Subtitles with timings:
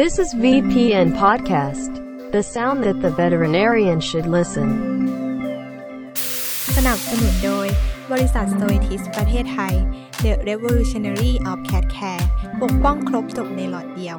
[0.00, 1.92] This is VPN Podcast,
[2.32, 4.68] the sound that the veterinarian should listen.
[6.76, 7.66] สนับสนุนโดย
[8.12, 9.74] บริษัท s t o i t i s ประเทศไทย
[10.22, 12.24] The Revolutionary of Cat Care
[12.62, 14.18] ปกป้องครบจบในหลอดเดียว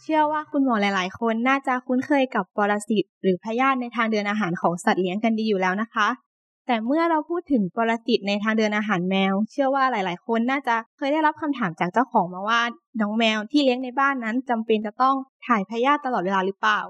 [0.00, 6.08] เชื่อว่าคุณหมอหลาย ๆ คนน่าจะคุ้นเคยกับปรสิตหรือพยาธิในทางเดินอาหารของสัตว์เลี้ยงกันดีอยู่แล้วนะคะ
[6.72, 12.60] แต่เมื่อเราพูดถึงปรสิตในทางเดินอาหารแมว เชื่อว่าหลาย ๆ คนน่าจะเคยได้รับคำถามจากเจ้าของมาว่า
[13.00, 15.16] น้องแมวที่เลี้ยงในบ้านนั้นจำเป็นจะต้อง
[15.46, 16.80] ถ่ายพยาธิตลอดเวลาหรือเปล่า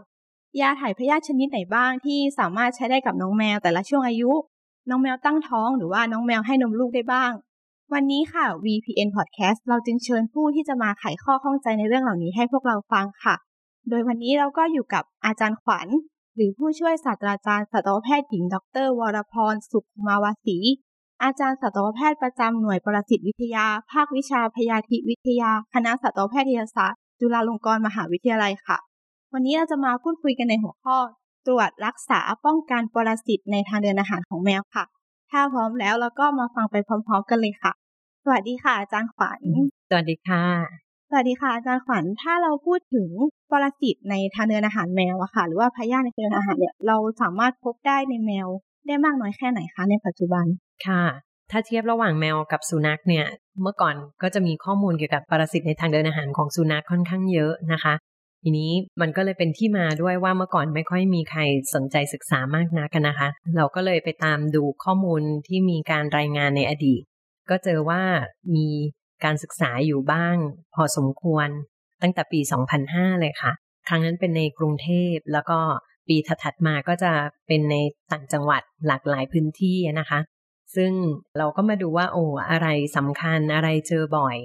[0.61, 4.33] ยาถ่ายพยาธิชนิดไหนบ้างที่สามารถใช้ได้กับน้องแมวแต่ละช่วงอายุ
[4.91, 7.33] น้องแมวตั้งท้องหรือว่าน้องแมวให้นมลูกได้บ้าง
[7.93, 13.35] วันนี้ค่ะ VPN Podcast เราจึงเชิญผู้ที่จะมาไขข้อข้องใจในเรื่องเหล่านี้ให้พวกเราฟังค่ะ
[13.91, 15.89] โดยวันนี้เราก็อยู่กับอาจารย์ขวัญ
[16.37, 20.59] หรือผู้ช่วยศาสตราจารย์สัตวแพทย์หญิง ดร วรพร สุขมาวาสี
[21.23, 28.79] อาจารย์สัตวแพทย์ประจำหน่วยประสิตวิทยา ภาควิชาพยาธิวิทยา คณะสัตวแพทยศาสตร์ จุฬาลงกรณ์มหาวิทยาลัยค่ะ
[29.33, 30.99] วันนี้เราจะมาพูดคุยกันในหัวข้อ
[31.47, 34.85] ตรวจรักษาป้องกันปรสิตในทางเดินอาหารของแมวค่ะ
[35.31, 37.73] ถ้าพร้อมแล้วเราก็มาฟังไปพร้อม ๆ กันเลยค่ะ
[38.25, 39.41] สวัสดีค่ะอาจารย์ขวัญ
[39.89, 43.09] สวัสดีค่ะ สวัสดีค่ะอาจารย์ขวัญถ้าเราพูดถึง
[43.51, 48.49] ปรสิตในทางเดินอาหารแมวอะค่ะ หรือว่าพยาธิในทางเดินอาหารเนี่ยเราสามารถพบได้ในแมว
[48.87, 50.45] ได้มากน้อยแค่ไหนคะในปัจจุบัน
[50.87, 51.05] ค่ะ
[51.51, 53.27] ถ้าเทียบระหว่างแมวกับสุนัขเนี่ย
[53.63, 57.95] เมื่อก่อนก็จะมีข้อมูลเกี่ยวกับปรสิตในทางเดินอาหารของสุนัขค่อนข้างเยอะนะคะ
[58.43, 61.41] ทีนี้มันก็เลยเป็นที่มาด้วยว่าเมื่อก่อนไม่ค่อยมีใคร
[61.75, 67.03] สนใจศึกษามากนักนะคะ เราก็เลยไปตามดูข้อมูลที่มีการรายงานในอดีต
[67.51, 68.03] ก็เจอว่า
[68.55, 68.69] มี
[69.25, 70.37] การศึกษาอยู่บ้าง
[70.75, 71.49] พอสมควร
[72.03, 72.41] ตั้งแต่ปี
[72.81, 73.53] 2005 เลยค่ะ
[73.89, 75.59] ครั้งนั้นเป็นในกรุงเทพแล้วก็
[76.09, 77.13] ปีถัดมาก็จะ
[77.47, 77.77] เป็นใน
[78.13, 80.21] ต่างจังหวัดหลากหลายพื้นที่นะคะ
[80.77, 80.93] ซึ่ง
[81.39, 84.37] เราก็มาดูว่าโอ้อะไรสำคัญอะไรเจอบ่อย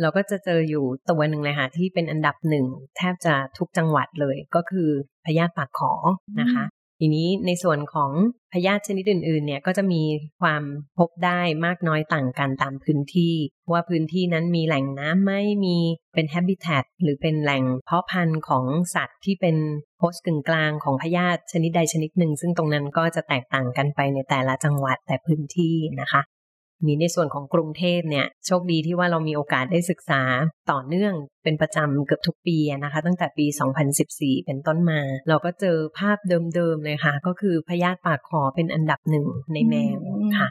[0.00, 2.66] เราก็จะเจออยู่ตัวหนึ่งเลยค่ะที่เป็นอันดับหนึ่ง
[2.96, 4.88] แทบจะทุกจังหวัดเลยก็คือ
[5.24, 5.92] พยาธิปากขอ
[6.40, 6.64] นะคะ
[7.04, 8.10] ทีนี้ในส่วนของ
[8.52, 10.02] พยาธิชนิดอื่นๆ เนี่ยก็จะมี
[10.40, 10.62] ความ
[10.98, 13.34] พบได้มากน้อยต่างกันตามพื้นที่
[13.72, 15.32] ว่าพื้นที่นั้นมีแหล่งน้ำไหม
[15.64, 15.76] มี
[16.14, 18.64] เป็นแฮบิ t ตหรือเป็นแหล่งเพาะพันธุ์ของ
[18.94, 19.56] สัตว์ที่เป็น
[19.98, 26.22] โพสต์กึ่งกลางของพยาธิชนิดใดชนิดหนึ่ง ซึ่งตรงนั้นก็จะแตกต่างกันไปในแต่ละจังหวัดแต่พื้นที่นะคะ
[26.86, 30.22] นี้ในส่วนของกรุงเทพเนี่ยโชคดีที่ว่าเรามีโอกาสได้ศึกษา
[30.70, 33.46] ต่อเนื่องเป็นประจำเกือบทุกปีนะคะ ตั้งแต่ปี
[33.96, 39.98] 2014 เป็นต้นมา เราก็เจอภาพเดิมๆเลยค่ะ ก็คือพยาธิปากคอเป็นอันดับหนึ่งในแมว
[40.38, 40.48] ค่ะ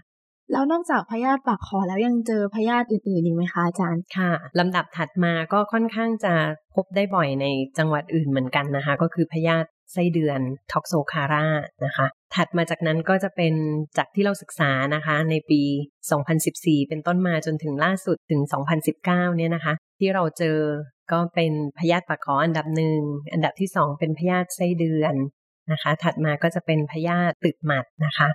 [0.52, 6.34] แล้วนอกจากพยาธิปากคอแล้วยังเจอพยาธิอื่นๆอีกไหมคะอาจารย์ค่ะลำดับถัดมาก็ค่อนข้างจะ
[6.75, 7.46] พบได้บ่อยใน
[7.78, 10.40] จังหวัดอื่นเหมือนกันนะคะ ก็คือพยาธิ ไส้เดือน
[10.72, 11.46] ท็อกโซคาร่า
[11.85, 13.53] นะคะ ถัดมาจากนั้นก็จะเป็น
[13.97, 15.62] จากที่เราศึกษานะคะ ในปี
[16.25, 18.41] 2014 เป็นต้นมาจนถึงล่าสุดถึง
[18.94, 20.57] 2019 เนี่ยนะคะ ที่เราเจอ
[21.12, 23.00] ก็เป็นพยาธิปากคออันดับหนึ่ง
[23.34, 25.16] อันดับที่สองเป็นพยาธิไส้เดือน
[25.72, 28.29] นะคะ ถัดมาก็จะเป็นพยาธิตึกหมัดนะคะ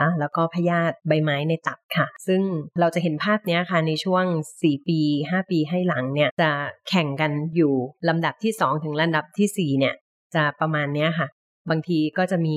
[0.00, 2.42] อะแล้วก็พยาธิใบไม้ในตับค่ะ ซึ่ง
[2.80, 4.24] เราจะเห็นภาพนี้ค่ะในช่วง
[4.60, 5.00] 4 ปี
[5.30, 6.50] 5 ปีให้หลังเนี่ย จะ
[6.88, 7.74] แข่งกันอยู่
[8.08, 9.94] ลำดับที่ 2 ถึงลำดับที่ 4 เนี่ย
[10.34, 11.28] จะประมาณเนี้ยค่ะ
[11.70, 12.56] บางทีก็จะมี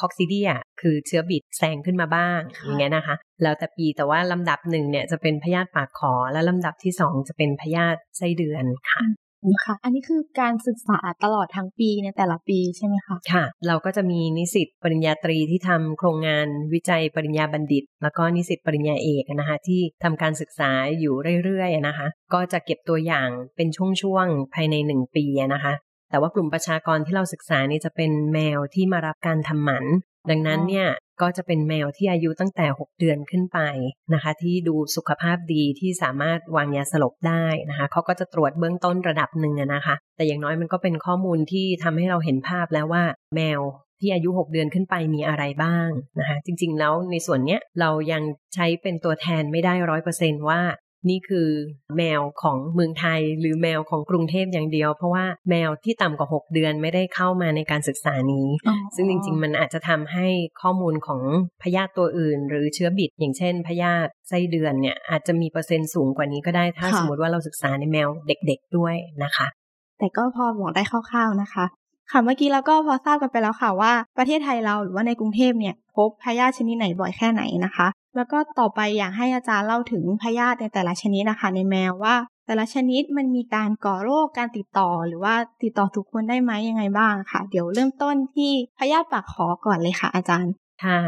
[0.00, 0.48] คอกซิเดีย
[0.80, 9.02] คือเชื้อบิดแซงขึ้นมาบ้างอย่างเงี้ยนะคะ แล้วแต่ปีแต่ว่าลำดับหนึ่งเนี่ยจะเป็นพยาธิปากขอ และลำดับที่สองจะเป็นพยาธิไส้เดือนค่ะ
[9.64, 21.14] ค่ะ อันนี้คือการศึกษาตลอดทั้งปีในแต่ละปีใช่ไหมคะค่ะ เราก็จะมีนิสิตปริญญาตรีที่ทำโครงงานวิจัยปริญญาบัณฑิต แล้วก็นิสิตปริญญาเอกนะคะที่ทำการศึกษาอยู่
[21.44, 23.68] เรื่อยๆนะคะ ก็จะเก็บตัวอย่างเป็น
[24.02, 25.24] ช่วงๆภายในหนึ่งปี
[25.54, 25.72] นะคะ
[26.14, 29.84] แต่ว่ากลุ่มประชากรที่เราศึกษานี่จะเป็นแมวที่มารับการทำหมัน
[30.30, 30.88] ดังนั้นเนี่ย
[31.20, 33.60] ก็จะเป็นแมวที่อายุตั้งแต่ 6 เดือนขึ้นไป
[34.14, 43.04] นะคะ ที่ดูสุขภาพดีที่สามารถวางยาสลบได้นะคะเขาก็จะตรวจเบื้องต้นระดับหนึ่งนะคะ แต่อย่างน้อยมันก็เป็นข้อมูลที่ทำให้เราเห็นภาพแล้วว่า
[43.34, 43.60] แมว
[44.00, 45.88] ที่อายุ 6 เดือนขึ้นไปมีอะไรบ้าง
[46.18, 48.22] นะคะ จริงๆแล้วในส่วนเนี้ยเรายัง
[48.54, 50.60] ใช้เป็นตัวแทนไม่ได้ร้อยเปอร์เซนว่า
[51.08, 51.48] นี่คือ
[51.96, 58.48] แมวของเมืองไทยหรือแมวของกรุงเทพอย่างเดียว เพราะว่าแมวที่ต่ำกว่า 6 เดือนไม่ได้เข้ามาในการศึกษานี้
[58.94, 60.26] ซึ่งจริง ๆ มันอาจจะทำให้
[60.60, 61.22] ข้อมูลของ
[61.62, 69.46] พยาธิตัวอื่น หรือเชื้อบิด อย่างเช่นพยาธิไส้เดือนเนี่ยอาจจะมีเปอร์เซ็นต์สูงกว่านี้ก็ได้ถ้าค่ะสมมติว่าเราศึกษาในแมวเด็ก ๆด้วยนะคะ
[69.98, 71.64] แต่ก็พอบอกได้คร่าวๆนะคะ
[72.10, 77.86] ค่ะเมื่อกี้เราก็พอทราบกันไปแล้วค่ะว่าประเทศไทยเราหรือว่าในกรุงเทพเนี่ยพบพยาธิชนิดไหนบ่อยแค่ไหนนะคะ
[78.16, 82.16] แล้วก็ต่อไปอยากให้อาจารย์เล่าถึงพยาธิในแต่ละชนิดนะคะในแมวว่า
[82.46, 90.52] แต่ละชนิดมันมีการก่อโรคการติดต่อ หรือว่าติดต่อทุกคนได้ไหมยังไงบ้างค่ะ เดี๋ยวเริ่มต้นที่พยาธิปากขอก่อนเลยค่ะอาจารย์
[90.84, 90.98] ค่ะ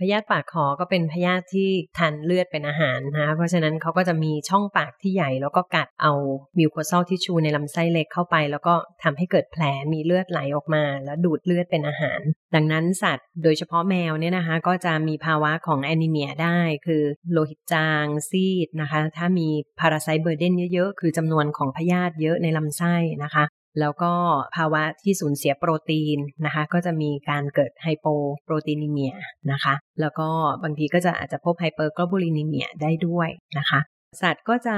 [0.00, 6.12] พยาธิปากคอก็เป็นพยาธิที่ทานเลือดเป็นอาหารนะเพราะฉะนั้นเขาก็จะมีช่องปากที่ใหญ่ แล้วก็กัดเอา
[6.58, 9.62] มิวโคซอลทิชชูในลำไส้เล็กเข้าไป แล้วก็ทำให้เกิดแผล
[9.92, 12.20] มีเลือดไหลออกมา แล้วดูดเลือดเป็นอาหาร
[12.54, 19.48] ดังนั้นสัตว์โดยเฉพาะแมวเนี่ยนะคะ ก็จะมีภาวะของแอนิเมียได้คือโลหิตจางซีดนะคะ ถ้ามี
[19.80, 22.94] parasite burden เยอะๆ คือจำนวนของพยาธิเยอะในลำไส้
[23.24, 23.44] นะคะ
[23.80, 24.12] แล้วก็
[24.56, 29.14] ภาวะที่สูญเสียโปรตีนนะคะ ก็จะมีการเกิด hypoproteinemia
[29.52, 30.28] นะคะ แล้วก็
[30.62, 33.28] บางทีก็จะอาจจะพบ hyperglobulinemia ได้ด้วย
[33.58, 33.80] นะคะ
[34.22, 34.76] สัตว์ก็จะ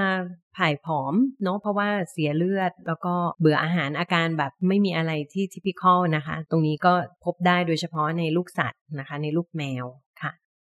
[0.56, 6.92] ผ่ายผอมเนาะเพราะว่าเสียเลือด แล้วก็เบื่ออาหารอาการแบบไม่มีอะไรที่ typical นะคะ ตรงนี้ก็
[7.24, 9.84] พบได้โดยเฉพาะในลูกสัตว์นะคะ ในลูกแมว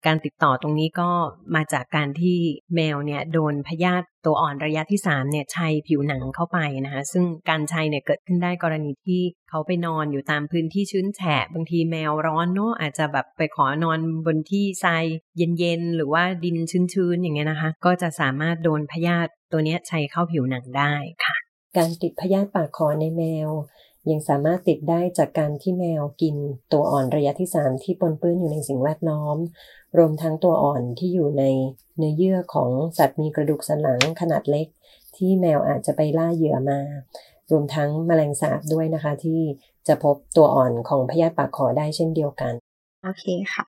[0.05, 1.09] การติดต่อตรงนี้ก็
[1.55, 2.37] มาจากการที่
[2.75, 15.03] แมวเนี่ยโดนพยาธิตัวอ่อนระยะที่3เนี่ยชัยผิวหนังเข้าไปนะคะ ซึ่งการชัยเนี่ยเกิดขึ้นได้กรณีที่เขาไปนอนอยู่ตามพื้นที่ชื้นแฉะบางทีแมวร้อนเนาะอาจจะแบบไปขอนอนบนที่ทราย
[15.37, 16.57] เย็นๆหรือว่าดิน
[16.93, 20.93] ชื้นๆอย่างเงี้ยนะคะ ก็จะสามารถโดนพยาธิตัวนี้ชัยเข้าผิวหนังได้
[21.25, 21.35] ค่ะ
[21.77, 23.49] การติดพยาธิปากคอในแมว
[24.11, 26.35] ยังสามารถติดได้จากการที่แมวกิน
[26.71, 29.37] ตัวอ่อนระยะที่3ที่ปนเปื้อนอยู่ในสิ่งแวดล้อม
[29.97, 31.43] รวมทั้งตัวอ่อนที่อยู่ใน
[31.97, 34.67] เนื้อเยื่อของสัตว์มีกระดูกสันหลังขนาดเล็ก
[35.15, 36.79] ที่แมวอาจจะไปล่าเหยื่อมา
[37.51, 39.41] รวมทั้งแมลงสาบด้วยนะคะที่
[39.87, 42.53] จะพบตัวอ่อนของพยาธิปากขอได้เช่นเดียวกัน
[43.03, 43.63] โอเคค่ะ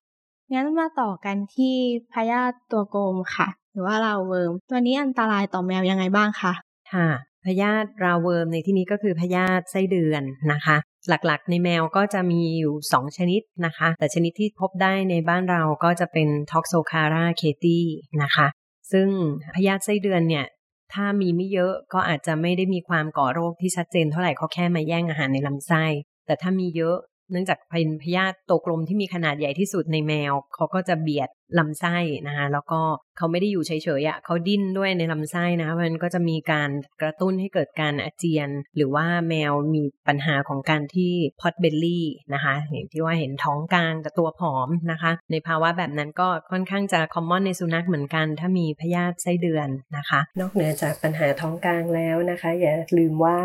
[0.52, 1.74] งั้นมาต่อกันที่
[2.12, 6.52] พยาธิตัวกลมค่ะ หรือว่า roundworm ตัวนี้อันตรายต่อแมวยังไงบ้างคะ
[6.92, 7.08] ค่ะ
[7.46, 10.22] พยาธิ roundworm ในที่นี้ก็คือพยาธิไส้เดือน
[10.52, 10.76] นะคะ
[11.08, 17.86] หลักๆ ในแมวก็จะมีอยู่ 2 ชนิดนะคะ แต่ชนิดที่พบได้ในบ้านเราก็จะเป็นท็อกโซคาราเคตี้
[18.22, 18.46] นะคะ
[18.92, 19.08] ซึ่ง
[19.54, 20.46] พยาธิไส้เดือนเนี่ย
[20.94, 25.84] ถ้ามีไม่เยอะก็อาจจะไม่ได้มีความก่อโรคที่ชัดเจนเท่าไหร่เขาแค่มาแย่งอาหารในลำไส้
[26.26, 26.96] แต่ถ้ามีเยอะ
[27.30, 31.96] เนื่องจากเป็นพยาธิตัวกลมที่มีขนาดใหญ่ที่สุดในแมว เขาก็จะเบียดลำไส้
[32.26, 32.80] นะคะแล้วก็
[33.16, 36.70] เขาไม่ได้อยู่เฉยๆอะ่ะเขาดิ้นด้วยในลำไส้นะมันก็จะมีการ
[37.00, 53.38] กระตุ้นให้เกิดการอาเจียน หรือว่าแมวมีปัญหาของการที่พอตเบลลี่นะคะอย่างที่ว่าเห็นท้องกลางแต่ตัวผอมนะคะ ในภาวะแบบนั้นก็ค่อนข้างจะคอมมอนในสุนัขเหมือนกัน ถ้ามีพยาธิไส้เดือนนะคะ นอกเหนือจากปัญหาท้องกลางแล้วนะคะ อย่าลืมว่า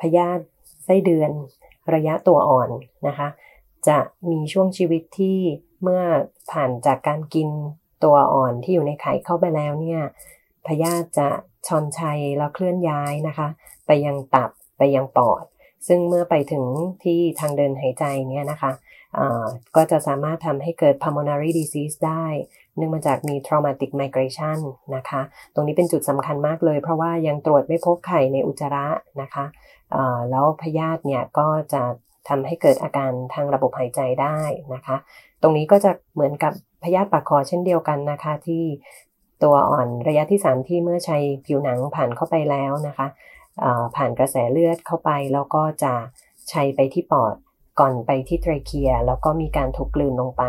[0.00, 0.42] พยาธิ
[0.84, 1.30] ไส้เดือน
[1.94, 2.70] ระยะตัวอ่อน
[3.08, 3.28] นะคะ
[3.88, 3.98] จะ
[4.30, 5.38] มีช่วงชีวิตที่
[5.82, 6.02] เมื่อ
[6.50, 7.48] ผ่านจากการกิน
[8.04, 10.00] ตัวอ่อนที่อยู่ในไข่เข้าไปแล้วเนี่ย
[10.66, 11.28] พยาธิจะ
[11.66, 13.48] ชอนชัยแล้วเคลื่อนย้ายนะคะ
[13.86, 15.44] ไปยังตับไปยังปอด
[15.86, 16.64] ซึ่งเมื่อไปถึง
[17.04, 18.72] ที่ทางเดินหายใจเนี่ยนะคะ
[19.76, 22.26] ก็จะสามารถทำให้เกิด pulmonary disease ได้
[22.76, 24.58] เนื่องมาจากมี traumatic migration
[24.96, 25.20] นะคะ
[25.54, 28.86] ตรงนี้เป็นจุดสำคัญมากเลย เพราะว่ายังตรวจไม่พบไข่ในอุจจาระ
[29.22, 29.44] นะคะ
[30.30, 31.82] แล้วพยาธิเนี่ยก็จะ
[32.28, 34.38] ทำให้เกิดอาการทางระบบหายใจได้
[34.74, 34.96] นะคะ
[35.42, 36.52] ตรงนี้ก็จะเหมือนกับ
[36.84, 38.64] พยาธิปากคอเช่นเดียวกันนะคะที่
[39.42, 43.06] ตัวอ่อนระยะที่ 3 ที่เมื่อใช้ผิวหนังผ่านเข้าไปแล้วนะคะ
[43.96, 45.94] ผ่านกระแสเลือดเข้าไป แล้วก็จะ
[46.50, 47.34] ใช้ไปที่ปอด
[47.80, 50.44] ก่อนไปที่ไตรเคีย แล้วก็มีการถูกกลืนลงไป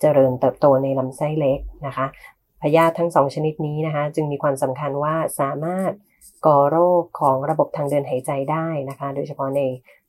[0.00, 2.06] เจริญเติบโตในลำไส้เล็กนะคะ
[2.62, 5.92] พยาธิทั้งสองชนิดนี้นะคะ จึงมีความสำคัญว่าสามารถ
[6.46, 9.60] ก่อโรคของระบบทางเดินหายใจได้นะคะ โดยเฉพาะใน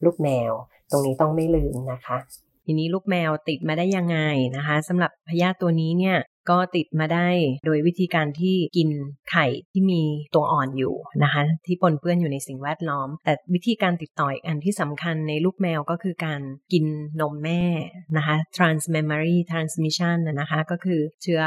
[0.05, 0.51] ลูกแมว
[0.91, 2.17] ตรงนี้ต้องไม่ลืมนะคะ
[2.65, 4.17] ทีนี้ลูกแมวติดมาได้ยังไง
[4.55, 6.17] นะคะสำหรับพยาธิตัวนี้เนี่ย
[6.49, 7.29] ก็ติดมาได้
[7.65, 8.89] โดยวิธีการที่กิน
[9.31, 10.01] ไข่ที่มี
[10.35, 16.41] ตัวอ่อนอยู่นะคะที่ปนเปื้อนอยู่ในสิ่งแวดล้อม แต่วิธีการติดต่ออีกอันที่สำคัญในลูกแมวก็คือการ
[16.73, 16.85] กิน
[17.21, 17.63] นมแม่
[18.17, 21.41] นะคะ transmammary transmission นะคะก็คือเชื้อ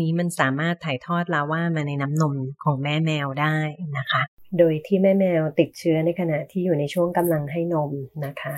[0.00, 3.56] นี้มันสามารถถ่ายทอดลาว่ามาในน้ำนมของแม่แมวได้
[3.98, 4.22] นะคะ
[4.58, 7.90] โดยที่แม่แมวติดเชื้อในขณะที่อยู่ในช่วงกำลังให้นม
[8.26, 8.54] นะคะ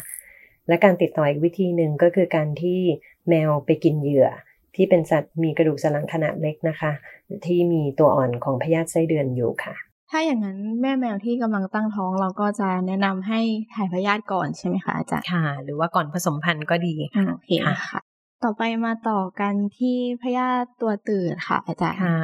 [0.68, 2.80] และการติดต่ออีกวิธีหนึ่งก็คือการที่
[3.28, 4.28] แมวไปกินเหยื่อ
[4.76, 6.92] ที่เป็นสัตว์มีกระดูกสันหลังขนาดเล็กนะคะ
[7.46, 9.74] ที่มีตัวอ่อนของพยาธิไส้เดือนอยู่ค่ะ
[10.10, 13.40] ถ้าอย่างนั้นแม่แมวที่กำลังตั้งท้องเราก็จะแนะนำให้
[13.74, 18.00] ถ่ายพยาธิก่อนใช่ไหมคะอาจารย์ค่ะ หรือว่าก่อนผสมพันธุ์ก็ดีค่ะโอเคค่ะ
[18.44, 22.18] ต่อไปมาต่อกันที่พยาธิตัวตืดค่ะอาจารย์ค่ะ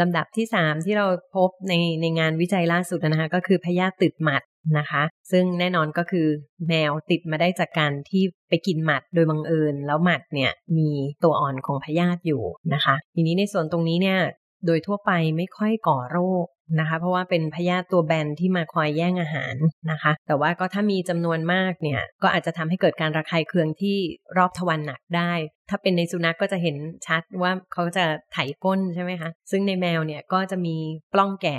[0.00, 4.42] ลำดับที่สามที่เราพบในในงานวิจัยล่าสุดนะคะก็คือพยาธิตืดหมัด
[4.78, 6.26] นะคะ ซึ่งแน่นอนก็คือ
[6.68, 10.90] แมวติดมาได้จากการที่ไปกินหมัดโดยบังเอิญ แล้วหมัดเนี่ยมี
[11.22, 12.42] ตัวอ่อนของพยาธิอยู่
[12.74, 14.18] นะคะ ทีนี้ในส่วนตรงนี้เนี่ย
[14.66, 16.46] โดยทั่วไปไม่ค่อยก่อโรค
[16.78, 19.54] นะคะ เพราะว่าเป็นพยาธิตัวแบนที่มาคอยแย่งอาหาร
[19.90, 23.96] นะคะ แต่ว่าก็ถ้ามีจำนวนมากเนี่ยก็อาจจะทำให้เกิดการระคายเคืองที่
[24.36, 25.32] รอบทวารหนักได้
[25.70, 30.76] ถ้าเป็นในสุนัขกก็จะเห็นชัดว่าเขาจะไถก้นใช่ไหมคะ ซึ่งในแมวเนี่ยก็จะมี
[31.14, 31.58] ปล้องแก่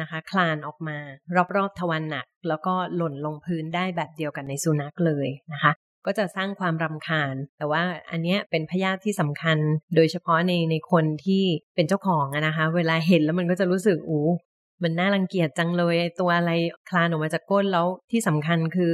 [0.00, 0.96] นะคะ คลานออกมา
[1.56, 5.72] รอบๆทวารหนัก แล้วก็หล่นลงพื้นได้แบบเดียวกันในสุนัขเลยนะคะ
[6.06, 9.58] ก็จะสร้างความรำคาญ แต่ว่าอันเนี้ยเป็นพยาธิที่สำคัญ
[9.96, 14.28] โดยเฉพาะในในคนที่เป็นเจ้าของนะคะ เวลาเห็นแล้วมันก็จะรู้สึกอู้
[14.82, 16.52] มันน่ารังเกียจจังเลยไอ้ตัวอะไร
[16.88, 18.92] คลานออกมาจากก้นแล้วที่สำคัญคือ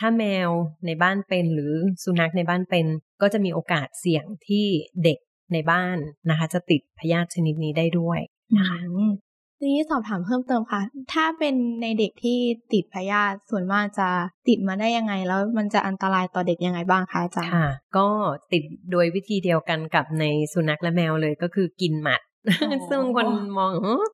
[0.00, 0.50] ถ้าแมว
[0.86, 1.72] ในบ้านเป็นหรือ
[2.04, 2.86] สุนัขในบ้านเป็น
[3.22, 4.66] ก็จะมีโอกาสเสี่ยงที่
[5.04, 5.18] เด็ก
[5.52, 5.96] ในบ้าน
[6.30, 8.20] นะคะ จะติดพยาธิชนิดนี้ได้ด้วย
[8.56, 9.12] นะคะอืม
[9.58, 10.80] ทีนี้สอบถามเพิ่มเติมค่ะ
[11.12, 12.38] ถ้าเป็นในเด็กที่
[12.72, 14.08] ติดพยาธิส่วนมากจะ
[14.48, 18.06] ติดมาได้ยังไง แล้วมันจะอันตรายต่อเด็กยังไงบ้างคะอาจารย์ค่ะ ก็
[18.52, 22.20] ติดโดยวิธีเดียวกันกับในสุนัขและแมวเลยก็คือกินหมัด
[22.62, 23.26] อ๋อซึ่งคน
[23.58, 24.04] มองเอ้อ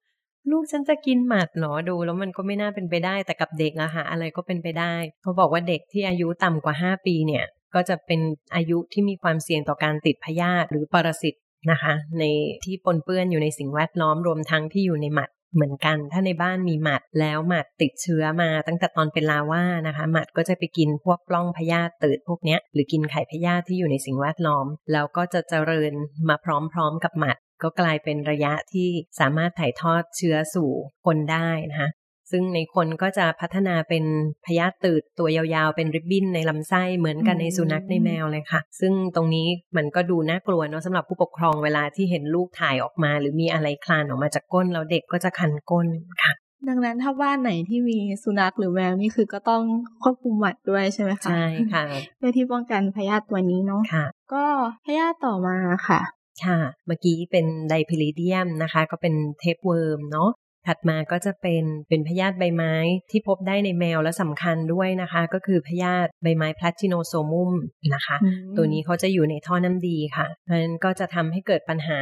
[0.51, 7.45] ลูกฉันจะกินหมัดเหรอดู แล้วมันก็ไม่น่าเป็นไปได้แต่กับเด็กอะคะอะไรก็เป็นไปได้เขาบอกว่าเด็กที่อายุต่ำกว่า 5 ปีเนี่ย
[7.75, 8.21] ก็จะเป็น
[8.55, 11.35] อายุที่มีความเสี่ยงต่อการติดพยาธิหรือปรสิต
[11.71, 12.25] นะคะ ใน
[12.65, 25.93] ที่ปนเปื้อนอยู่ในสิ่งแวดล้อมรวมทั้งที่อยู่ในหมัดเหมือนกัน ถ้าในบ้านมีหมัดแล้วหมัดติดเชื้อมาตั้งแต่ตอนเป็นลาว่านะคะ หมัดก็จะไปกินพวกปล้องพยาธิตืดพวกเนี้ยหรือกินไข่พยาธิที่อยู่ในสิ่งแวดล้อม แล้วก็จะเจริญ
[26.29, 26.47] มาพ
[26.79, 28.89] ร้อมๆกับหมัด ก็กลายเป็นระยะที่
[29.21, 30.71] สามารถถ่ายทอดเชื้อสู่
[31.07, 31.91] คนได้นะคะ
[32.31, 34.05] ซึ่งในคนก็จะพัฒนาเป็น
[34.47, 45.87] พยาธิตืดตัวยาวๆ เป็นริบบิ้นในลำไส้เหมือนกันในสุนัขในแมวเลยค่ะ ซึ่งตรงนี้มันก็ดูน่ากลัวเนาะสำหรับผู้ปกครองเวลาที่เห็นลูกถ่ายออกมา หรือมีอะไรคลานออกมาจากก้นแล้วเด็กก็จะคันก้น
[46.23, 46.33] ค่ะ
[46.69, 49.63] ดังนั้นถ้าบ้านไหนที่มีสุนัขหรือแมวนี่คือก็ต้อง
[50.03, 51.85] ควบคุมหมัดด้วยใช่ไหมคะใช่ค่ะ
[52.19, 54.45] เพื่อที่ป้องกันพยาธิตัวนี้เนาะค่ะก็
[54.85, 55.57] พยาธิต่อมา
[55.89, 56.01] ค่ะ
[56.47, 60.31] ค่ะ เมื่อกี้เป็น Dipylidium นะคะ ก็เป็น tapeworm เนาะ
[60.67, 62.75] ถัดมาก็จะเป็นเป็นพยาธิใบไม้
[63.11, 67.53] ที่พบได้ในแมวและสำคัญด้วยนะคะ ก็คือพยาธิใบไม้ Platynosomum
[67.95, 72.01] นะคะอืมตัวนี้เขาจะอยู่ในท่อน้ำดีค่ะเพราะฉะนั้นก็จะทำให้เกิดปัญหา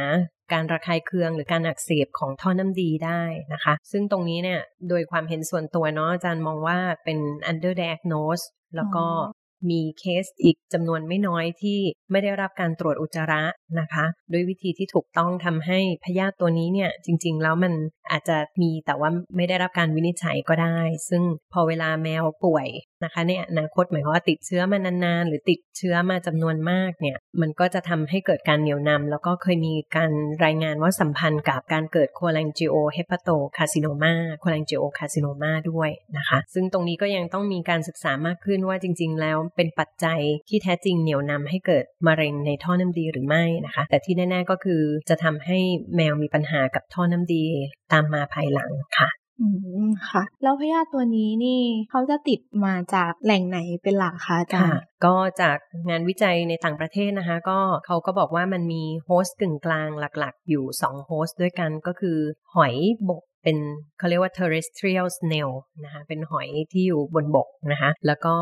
[0.53, 7.17] การระคายเคืองหรือการอักเสบของท่อน้ำดีได้นะคะ ซึ่งตรงนี้เนี่ยโดยความเห็นส่วนตัวเนาะอาจารย์มองว่าเป็น
[7.51, 9.38] under diagnose แล้วก็อ๋อ
[9.69, 11.79] มีเคสอีกจำนวนไม่น้อยที่
[12.11, 13.43] ไม่ได้รับการตรวจอุจจาระ
[13.79, 17.73] นะคะ ด้วยวิธีที่ถูกต้องทำให้พยาธิตัวนี้เนี่ยจริง ๆ แล้วมัน
[18.11, 20.77] อาจจะมีแต่ว่าไม่ได้รับการวินิจฉัยก็ได้
[21.09, 21.23] ซึ่ง
[21.53, 22.67] พอเวลาแมวป่วย
[23.03, 30.11] นะคะในอนาคตหมายความว่าติดเชื้อมานานๆ หรือติดเชื้อมาจำนวนมากเนี่ยมันก็จะทำให้เกิดการเหนียวนำแล้วก็เคยมีการ
[30.45, 34.13] รายงานว่าสัมพันธ์กับการเกิด cholangiohepatocarcinoma
[34.43, 45.57] cholangiocarcinoma ด้วยนะคะ ซึ่งตรงนี้ก็ยังต้องมีการศึกษามากขึ้นว่าจริง ๆ แล้วเป็นปัจจัยที่แท้จริงเหนี่ยวนำให้เกิดมะเร็งในท่อน้ำดีหรือไม่นะคะ แต่ที่แน่ ๆก็คือจะทำให้
[45.95, 47.45] แมวมีปัญหากับท่อน้ำดี
[47.93, 49.09] ตามมาภายหลังค่ะ
[49.39, 49.47] อื
[49.85, 55.57] มค่ะ แล้วพยาธิตัวนี้นี่เขาจะติดมาจากแหล่งไหนเป็นหลักคะอาจารค่ะก็จาก
[55.89, 62.17] งานวิจัยในต่างประเทศนะคะ ก็เขาก็บอกว่ามันมี host กึ่งกลางหลักๆ อยู่2 host ด้วยกันก็คือ
[62.55, 62.75] หอย
[63.09, 63.57] บก เป็น
[63.99, 65.49] เขาเรียกว่า terrestrial snail
[65.83, 68.35] นะคะเป็นหอยที่อยู่บนบกนะคะแล้วก็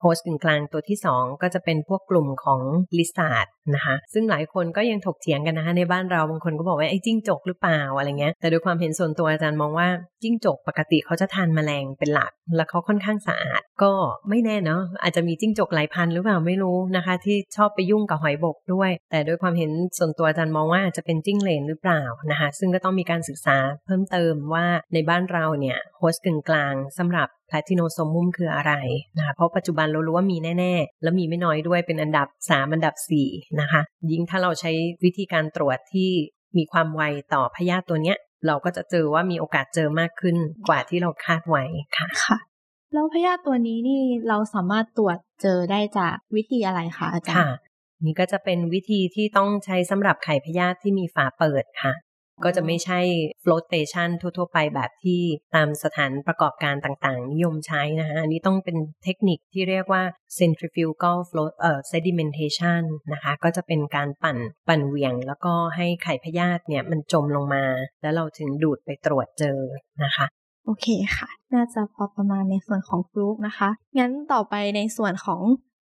[0.00, 2.60] host กลางตัวที่ 2 ก็จะเป็นพวกกลุ่มของ
[2.98, 9.88] lizard นะคะซึ่งหลายคนก็ยังถกเถียงกันนะคะในบ้านเราบางคนก็บอกว่าไอ้จิ้งจกหรือเปล่าอะไรเงี้ยแต่โดยความเห็นส่วนตัวอาจารย์มองว่า
[10.22, 13.92] จิ้งจกปกติเขาจะทานแมลงเป็นหลัก แล้วเขาค่อนข้างสะอาด ก็
[14.28, 23.56] ไม่แน่เนาะอาจจะมีจิ้งจกหลายพันธุ์หรือเปล่าไม่รู้นะคะ ที่ชอบไปยุ่งกับหอยบกด้วย แต่โดยความเห็นส่วนตัวอาจารย์มองว่าอาจจะเป็นจิ้งเหลนหรือเปล่านะคะซึ่งก็ต้องมีการศึกษา
[23.86, 28.72] เพิ่มเติมว่าในบ้านเราเนี่ย host กึ่งกลางสำหรับ Platynosomum คืออะไร
[29.16, 32.94] นะคะเพราะปัจจุบันเรารู้ว่ามีแน่ๆ แล้วมีไม่น้อยด้วยเป็นอันดับ 3 อันดับ
[33.26, 34.70] 4 นะคะ ยิ่งถ้าเราใช้
[35.04, 36.10] วิธีการตรวจที่
[36.56, 37.02] มีความไว
[37.34, 40.36] ต่อพยาธิตัวเนี้ย เราก็จะเจอว่ามีโอกาสเจอมากขึ้น
[40.68, 41.64] กว่าที่เราคาดไว้
[41.96, 47.56] ค่ะค่แล้วพยาธิตัวนี้นี่เราสามารถตรวจเจอได้จากวิธีอะไรคะอาจารย์ค่ะ
[48.04, 51.92] นี่ก็จะเป็นวิธีที่ต้องใช้สำหรับไข่พยาธิที่มีฝาเปิดค่ะ
[52.44, 53.00] ก็จะไม่ใช่
[53.44, 55.20] flotation ทั่ว ๆ ไปแบบที่
[55.54, 60.02] ตามสถานประกอบการต่างๆ นิยมใช้นะคะอันนี้ต้องเป็นเทคนิคที่เรียกว่า
[60.38, 62.82] centrifugal flow เอ่อ sedimentation
[63.12, 67.64] นะคะก็จะเป็นการปั่นปั่นเหวี่ยง แล้วก็ให้ไข่พยาธิเนี่ยมันจมลงมา
[68.02, 69.58] แล้วเราถึงดูดไปตรวจเจอ
[70.04, 70.26] นะคะ
[70.66, 75.40] โอเคค่ะ น่าจะพอประมาณในส่วนของฟลูกนะคะ งั้นต่อไปในส่วนของ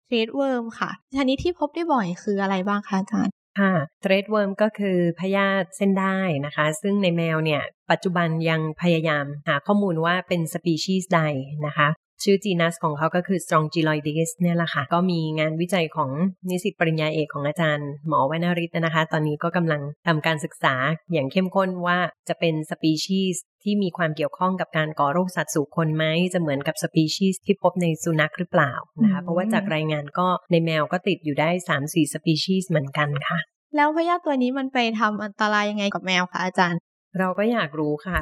[0.06, 11.20] threadworm ค่ะ ชนิดที่พบได้บ่อยคืออะไรบ้างคะอาจารย์ ค่ะ threadworm ก็คือพยาธิเส้นด้ายนะคะ ซึ่งในแมวเนี่ย ปัจจุบันยังพยายามหาข้อมูลว่าเป็นสปีชีส์ใด
[11.66, 11.88] นะคะ
[12.24, 16.10] ชื่อ genus ของเขาก็คือ Strongyloides เนี่ยแหละค่ะ ก็มีงานวิจัยของ
[16.48, 20.74] นิสิตปริญญาเอกของอาจารย์หมอวรรณริศนะคะ ตอนนี้ก็กำลังทำการศึกษา
[21.12, 21.98] อย่างเข้มข้นว่า
[22.28, 28.72] จะเป็นสปีชีส์ที่มีความเกี่ยวข้องกับการก่อโรคสัตว์สู่คนไหมจะเหมือนกับสปีชีส์ที่พบในสุนัขหรือเปล่า
[29.02, 31.50] นะคะเพราะว่าจากรายงานก็ในแมวก็ติดอยู่ได้
[31.82, 33.38] 3-4 สปีชีส์เหมือนกันค่ะ
[33.76, 36.80] แล้วพยาธิตัวนี้มันไปทำอันตรายยังไงกับแมวคะอาจารย์
[37.18, 38.18] เราก็อยากรู้ค่ะ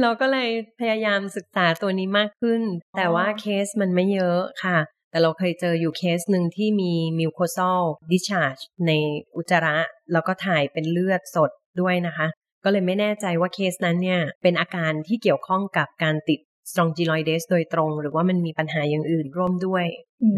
[0.00, 2.62] เราก็เลยพยายามศึกษาตัวนี้มากขึ้น
[2.96, 4.78] แต่ว่าเคสมันไม่เยอะค่ะ
[5.10, 8.56] แต่เราเคยเจออยู่เคสหนึ่งที่มี mucosal discharge
[8.86, 8.92] ใน
[9.36, 9.76] อุจจาระ
[10.12, 12.26] แล้วก็ถ่ายเป็นเลือดสดด้วยนะคะ
[12.64, 19.84] ก็เลยไม่แน่ใจว่าเคสนั้นเนี่ย เป็นอาการที่เกี่ยวข้องกับการติด strongyloides โดยตรง หรือว่ามันมีปัญหาอย่างอื่นร่วมด้วย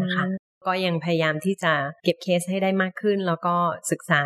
[0.01, 0.25] นะคะ
[0.67, 3.55] ก็ยังพยายามที่จะเก็บเคสให้ได้มากขึ้น แล้วก็
[3.91, 4.23] ศึกษา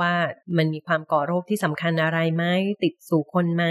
[0.00, 0.12] ว่า
[0.56, 2.44] มันมีความก่อโรคที่สำคัญอะไรไหม
[2.82, 3.64] ติดสู่คนไหม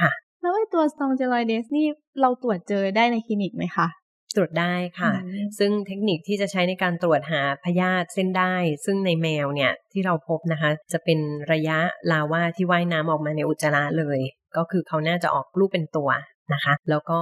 [0.00, 0.12] ค่ะ
[0.42, 1.86] แล้วไอ้ตัว strongyloides นี่
[2.20, 3.88] เราตรวจเจอได้ในคลินิกไหมคะ
[4.36, 8.54] ตรวจได้ค่ะอืมซึ่งเทคนิคที่จะใช้ในการตรวจหาพยาธิเส้นได้
[8.84, 11.18] ซึ่งในแมวเนี่ยที่เราพบนะคะ จะเป็น
[11.52, 11.78] ระยะ
[12.12, 14.18] ลาวาที่ว่ายน้ำออกมาในอุจจาระเลย
[14.56, 16.10] ก็คือเขาน่าจะออกลูกเป็นตัว
[16.52, 17.20] นะคะ แล้วก็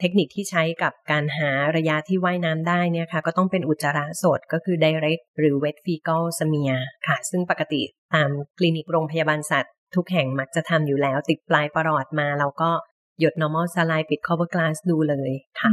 [0.00, 7.82] เทคนิคที่ใช้กับการหาระยะที่ว่ายน้ำได้เนี่ยค่ะก็ต้องเป็นอุจจาระสดก็คือ direct หรือ wet fecal smear ค่ะ ซึ่งปกติ
[8.14, 12.70] ตามคลินิกโรงพยาบาลสัตว์ ทุกแห่งมักจะทำอยู่แล้ว ติดปลายประหลอดมาเราก็
[13.20, 15.70] หยด normal saline ปิด cover glass ดูเลยค่ะ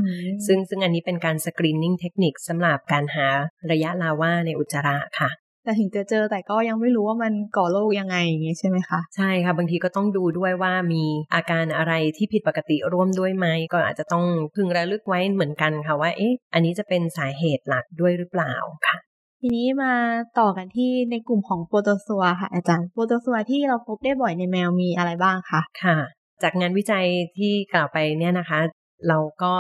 [0.47, 3.27] ซึ่งซึ่งอันนี้เป็นการสกรีนนิ่งเทคนิคสำหรับการหา
[3.71, 5.29] ระยะลาวาในอุจจาระค่ะ
[5.63, 11.03] แต่ถึงจะเจอแต่ก็ยังไม่รู้ว่ามันก่อโรคยังไงอย่างงี้ใช่ไหมคะใช่ค่ะบางทีก็ต้องดูด้วยว่ามี
[11.33, 18.53] อาการอะไรที่ผิดปกติร่วมด้วยไหมก็อาจจะต้องพึงระลึกไว้เหมือนกันค่ะว่าเอ๊ะอันนี้จะเป็นสาเหตุหลักด้วยหรือเปล่า
[18.87, 18.97] ค่ะ
[19.41, 19.93] ทีนี้มา
[20.39, 25.97] ต่อกันที่ในกลุ่มของโปรโตซัวค่ะ อาจารย์โปรโตซัวที่เราพบได้บ่อยในแมวมีอะไรบ้างคะค่ะ
[26.43, 27.05] จากงานวิจัย
[27.37, 28.59] ที่กล่าวไปเนี่ยนะคะ
[29.07, 29.53] เราก็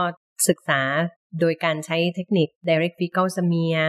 [0.47, 0.81] ศึกษา
[1.39, 3.83] โดยการใช้เทคนิค direct fecal smear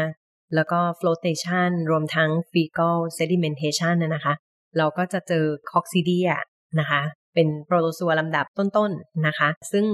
[0.55, 4.35] แล้วก็ flotation รวมทั้ง fecal sedimentation นะนะคะ
[4.79, 6.31] เราก็จะเจอ coccidia
[6.81, 7.01] นะคะ
[7.35, 9.87] เป็นโปรโตซัวลำดับต้นๆนะคะ ซึ่ง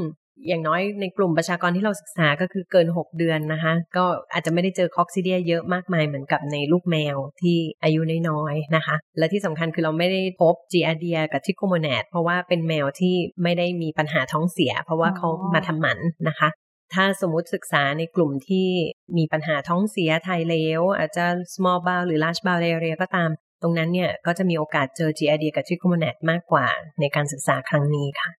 [0.49, 15.99] อย่างน้อยในกลุ่มประชากรที่เราศึกษาก็คือเกิน 6 เดือนนะคะ ก็อาจจะไม่ได้เจอคอกซิเดียเยอะมากมายเหมือนกับในลูกแมวที่อายุน้อยๆนะคะ และที่สำคัญคือเราไม่ได้พบจีอาเดียกับทิโคโมแนดเพราะว่าเป็นแมวที่ไม่ได้มีปัญหาท้องเสีย เพราะว่าเขามาทำหมัน
[16.29, 16.49] นะคะ
[16.95, 18.69] ถ้าสมมุติศึกษาในกลุ่มที่
[19.17, 23.31] มีปัญหาท้องเสียถ่ายเหลวอาจจะ small bowel หรือ large bowel area ก็ตาม
[23.63, 26.67] ตรงนั้นเนี่ยก็จะมีโอกาสเจอ giardia กับ trichomonas มากกว่า
[27.01, 28.31] ในการศึกษาครั้งนี้ค่ะ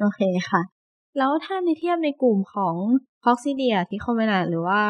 [0.00, 0.62] โอเคค่ะ
[1.18, 2.74] แล้วถ้าในเทียบในกลุ่มของ
[3.24, 4.82] คอกซิเดียที่คอมเมนาหรือว่า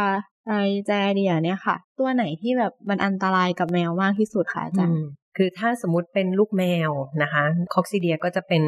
[0.49, 0.53] ไอ
[0.87, 5.05] แจเดียเนี่ยค่ะ ตัวไหนที่แบบมันอันตรายกับแมวมากที่สุดคะอาจารย์อืม
[5.37, 6.91] คือถ้าสมมติเป็นลูกแมว
[7.23, 8.63] นะคะคอกซิเดียก็จะเป็น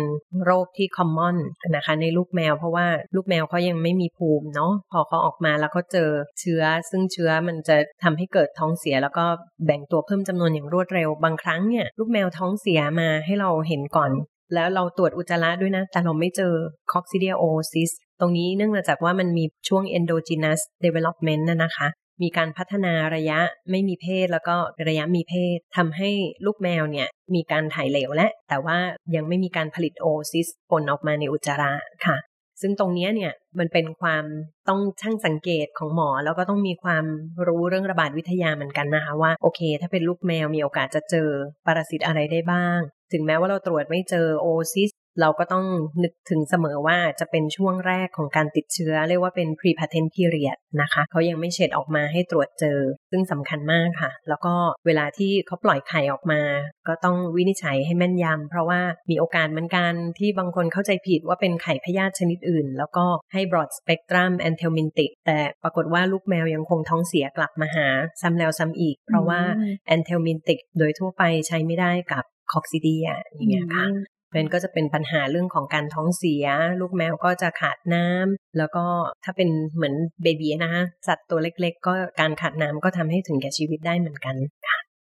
[0.44, 1.36] โรคที่คอมมอน
[1.76, 9.24] นะคะในลูกแมว เพราะว่าลูกแมวเขายังไม่มีภูมิเนาะพอเขาออกมาแล้วเขาเจอเชื้อ ซึ่งเชื้อมันจะทำให้เกิดท้องเสีย แล้วก็
[9.66, 14.12] แบ่งตัวเพิ่มจำนวนอย่างรวดเร็วบางครั้งเนี่ยลูกแมวท้องเสียมาให้เราเห็นก่อน
[14.54, 16.52] แล้วเราตรวจอุจจาระด้วยนะ แต่เราไม่เจอ
[16.92, 21.88] coccidiosis ตรงนี้เนื่องมาจากว่ามันมีช่วง endogenous development นะนะคะ
[22.22, 23.38] มีการพัฒนาระยะ
[23.70, 24.56] ไม่มีเพศแล้วก็
[24.88, 26.10] ระยะมีเพศทำให้
[26.46, 28.78] ลูกแมวเนี่ยมีการถ่ายเหลวและ แต่ว่า
[29.14, 31.72] ยังไม่มีการผลิตโอซิสปนออกมาในอุจจาระ
[32.06, 32.16] ค่ะ
[32.62, 34.24] ซึ่งตรงนี้เนี่ยมันเป็นความ
[34.68, 37.04] ต้องช่างสังเกตของหมอ แล้วก็ต้องมีความ
[37.46, 41.28] รู้เรื่องระบาดวิทยาเหมือนกันนะคะว่าโอเค ถ้าเป็นลูกแมวมีโอกาสจะเจอ
[41.66, 42.80] ปรสิตอะไรได้บ้าง
[43.12, 45.64] ถึงแม้ว่าเราตรวจไม่เจอโอซิส เราก็ต้อง
[46.02, 52.78] นึกถึงเสมอว่าจะเป็นช่วงแรกของการติดเชื้อ เรียกว่าเป็น pre-patent period นะคะ เขายังไม่เฉดออกมาให้ตรวจเจอ
[53.10, 54.54] ซึ่งสำคัญมากค่ะ แล้วก็
[54.86, 56.42] เวลาที่เขาปล่อยไข่ออกมา
[56.88, 67.88] ก็ต้องวินิจฉัยให้แม่นยำเพราะว่ามีโอกาสเหมือนกันที่บางคนเข้าใจผิดว่าเป็นไข่พยาธิชนิดอื่น แล้วก็ให้ broad spectrum anthelmintic แต่ปรากฏว่าลูกแมวยังคงท้องเสียกลับมาหา
[68.22, 73.86] ซ้ำแล้วซ้ำอีก เพราะว่าอืม anthelmintic โดยทั่วไปใช้ไม่ได้กับ coccidia อย่างเงี้ยค่ะ
[74.34, 76.44] มันก็จะเป็นปัญหาเรื่องของการท้องเสีย
[76.80, 78.84] ลูกแมวก็จะขาดน้ำแล้วก็
[79.24, 84.36] ถ้าเป็นเหมือนเบบีนะคะสัตว์ตัวเล็กๆ ก็การขาดน้ำก็ทำให้ถึงแก่ชีวิตได้เหมือนกัน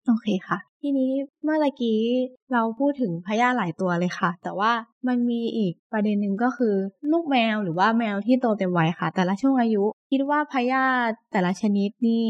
[0.07, 1.13] โอเคค่ะ ทีนี้
[1.45, 2.01] เมื่อกี้
[2.53, 4.73] เราพูดถึงพยาธิหลายตัวเลยค่ะ แต่ว่า
[5.09, 6.75] มันมีอีกประเด็นหนึ่งก็คือ
[7.13, 12.25] ลูกแมวหรือว่าแมวที่โตเต็มวัยค่ะ แต่ละช่วงอายุ คิดว่าพยาธิแต่ละชนิดนี่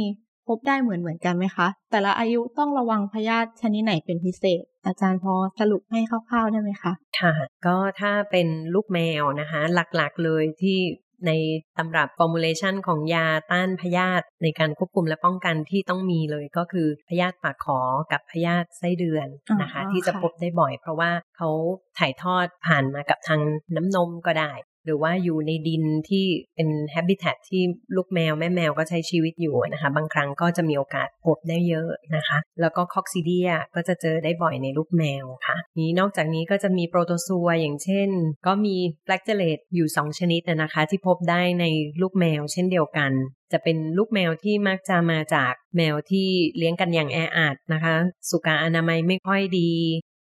[0.48, 7.34] พบได้เหมือนเหมือนกันไหมคะ แต่ละอายุต้องระวังพยาธิชนิดไหนเป็นพิเศษ อาจารย์พอสรุปให้คร่าวๆได้ไหมคะ ค่ะ
[7.66, 10.78] ก็ถ้าเป็นลูกแมวนะคะ หลักๆเลยที่
[11.26, 11.32] ใน
[11.78, 17.80] ตำรับ formulation ของยาต้านพยาธิในการควบคุมและป้องกันที่ต้องมีเลยก็คือพยาธิปากขอ
[18.12, 19.28] กับพยาธิไส้เดือน
[19.60, 21.50] นะคะอ๋อที่จะค่ะพบได้บ่อยเพราะว่าเขา
[21.98, 23.40] ถ่ายทอดผ่านมากับทาง
[23.76, 24.52] น้ำนมก็ได้
[24.88, 26.24] หรือว่าอยู่ในดินที่
[26.56, 27.62] เป็น habitat ที่
[27.96, 38.08] ลูกแมวแม่แมวก็ใช้ชีวิตอยู่นะคะ บางครั้งก็จะมีโอกาสพบได้เยอะนะคะ แล้วก็คอกซิเดียก็จะเจอได้บ่อยในลูกแมวค่ะ นี้นอกจากนี้ก็จะมีโปรโตซัวอย่างเช่น
[38.46, 41.64] ก็มีแฟลกเจเลตอยู่ 2 ชนิดนะคะ ที่พบได้ใน
[42.02, 43.12] ลูกแมวเช่นเดียวกัน
[43.52, 47.94] จะเป็นลูกแมวที่มักจะมาจากแมวที่เลี้ยงกันอย่างแออัดนะคะ
[48.30, 49.70] สุขอนามัยไม่ค่อยดี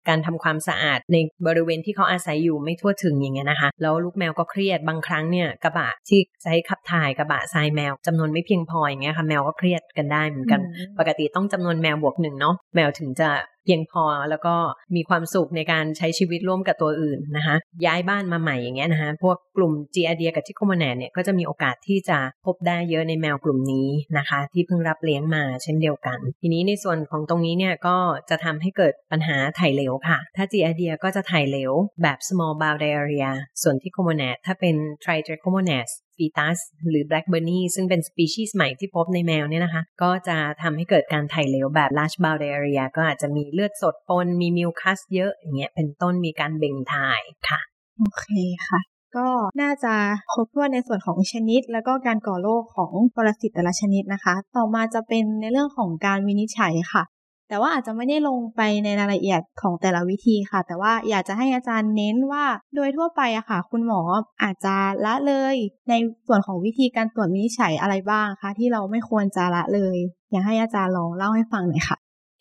[0.09, 1.17] การทำความสะอาดใน
[1.47, 10.61] บริเวณที่เขาอาศัยอยู่ไม่ทั่วถึงอย่างเงี้ยนะคะ แล้วลูกแมวก็เครียดบางครั้งเนี่ยกระบะที่ใช้ขับถ่ายกระบะทรายแมวจำนวนไม่เพียงพออย่างเงี้ยค่ะแมวก็เครียดกันได้เหมือนกัน
[10.99, 13.29] ปกติต้องจำนวนแมวบวกหนึ่งเนาะแมวถึงจะ
[13.67, 14.55] เพียงพอแล้วก็
[14.97, 27.97] มีความสุขในการใช้ชีวิตร่วมกับตัวอื่นนะคะย้ายบ้านมาใหม่อย่างเงี้ยนะคะพวกกลุ่มจีอาเดียกับทิโคโมแนนเนี่ยก็จะมีโอกาสที่จะพบได้เยอะในแมวกลุ่มนี้นะคะ ที่เพิ่งรับเลี้ยงมาเช่นเดียวกัน ทีนี้ในส่วนของตรงนี้เนี่ยก็
[28.31, 33.31] จะทำให้เกิดปัญหาถ่ายเหลวค่ะ ถ้าจีอาเดียก็จะถ่ายเหลวแบบ small bowel diarrhea
[33.63, 36.59] ส่วนที่โคโมแนนถ้าเป็น tritrichomonas ฟีตัส
[36.91, 47.61] หรือ Black Bunny ซึ่งเป็นสปีชีส์ใหม่ที่พบในแมวเนี่ยนะคะ ก็จะทำให้เกิดการถ่ายเหลวแบบ large bowel diarrhea ก็อาจจะมีเลือดสดปน มีมิวคัสเยอะอย่างเงี้ยเป็นต้นมีการเบ่งถ่ายค่ะ
[47.99, 48.27] โอเค
[48.69, 48.81] ค่ะ
[49.17, 49.29] ก็
[49.63, 49.95] น่าจะ
[50.33, 57.03] ครบถ้วนในส่วนของชนิด แล้วก็การก่อโรคของปรสิตแต่ละชนิดนะคะ ต่อมาจะเป็นในเรื่องของการวินิจฉัยค่ะ
[57.49, 62.45] แต่ว่าอาจจะไม่ได้ลงไปในรายละเอียดของแต่ละวิธีค่ะ แต่ว่าอยากจะให้อาจารย์เน้นว่า
[62.77, 64.01] โดยทั่วไปอะค่ะ คุณหมอ
[64.43, 65.57] อาจจะละเลย
[65.89, 65.95] ใน
[66.27, 69.97] ส่วนของวิธีการตรวจวินิจฉัยอะไรบ้างคะที่เราไม่ควรจะละเลย
[70.31, 71.97] อยากให้อาจารย์ลองเล่าให้ฟังหน่อยค่ะ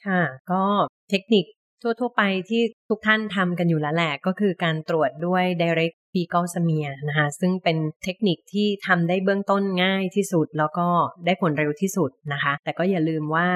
[0.06, 0.63] ค่ะ ก็
[1.10, 1.46] เทคนิค
[1.82, 10.88] ทั่วๆไปที่ทุกท่านทำกันอยู่แล้วแหละ ก็คือการตรวจด้วย direct fecal smear นะคะซึ่งเป็นเทคนิคที่ทำได้เบื้องต้นง่ายที่สุด แล้วก็
[11.26, 13.48] ได้ผลเร็วที่สุดนะคะ แต่ก็อย่าลืมว่า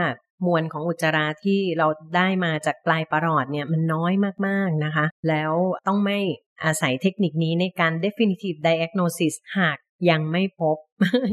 [0.45, 4.13] มวลของอุจจาระที่เราได้มาจากปลายประอดเนี่ยมันน้อย
[4.47, 5.53] มากๆนะคะ แล้ว
[5.87, 6.19] ต้องไม่
[6.63, 9.77] อาศัยเทคนิคนี้ในการ definitive diagnosis หาก
[10.09, 10.77] ยังไม่พบ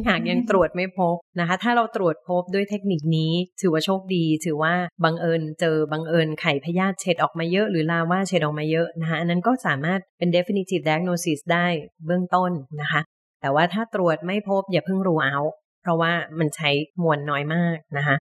[0.09, 11.67] หากยังตรวจไม่พบนะคะ ถ้าเราตรวจพบด้วยเทคนิคนี้ ถือว่าโชคดี ถือว่าบังเอิญเจอบังเอิญไข่พยาธิเช็ดออกมาเยอะหรือลาว่าเช็ดออกมาเยอะนะคะอันนั้นก็สามารถเป็น definitive diagnosis ได้
[12.07, 13.01] เบื้องต้นนะคะ
[13.41, 15.39] แต่ว่าถ้าตรวจไม่พบอย่าเพิ่งรู้เอา
[15.83, 16.71] เพราะว่ามันใช้
[17.03, 18.17] มวลน้อยมากนะคะ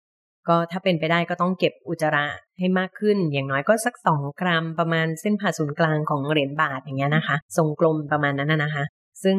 [0.47, 2.25] ก็ถ้าเป็นไปได้ก็ต้องเก็บอุจจาระ
[2.59, 8.85] ให้มากขึ้น อย่างน้อยก็สักสองกรัมประมาณเส้นผ่าศูนย์กลางของเหรียญบาทอย่างเงี้ยนะคะ ทรงกลมประมาณนั้นนะคะ
[9.23, 9.37] ซึ่ง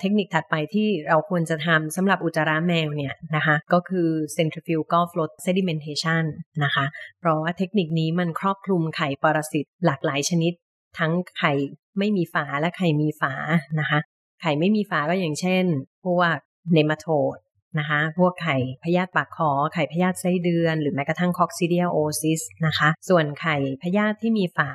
[0.00, 6.24] เทคนิคถัดไปที่เราควรจะทำสำหรับอุจจาระแมวเนี่ยนะคะ ก็คือ centrifugal float sedimentation
[6.64, 6.86] นะคะ
[7.20, 10.52] เพราะว่าเทคนิคนี้มันครอบคลุมไข่ปรสิตหลากหลายชนิด
[10.98, 11.52] ทั้งไข่
[11.98, 13.34] ไม่มีฝาและไข่มีฝา
[13.80, 13.98] นะคะ
[14.42, 15.64] ไข่ไม่มีฝาก็อย่างเช่น
[16.04, 16.36] พวก
[16.72, 17.36] nematode
[17.78, 24.70] นะคะ พวกไข่พยาธิปากขอไข่พยาธิไส้เดือน หรือแม้กระทั่ง coccidiosis นะคะ ส่วนไข่พยาธิที่มีฝา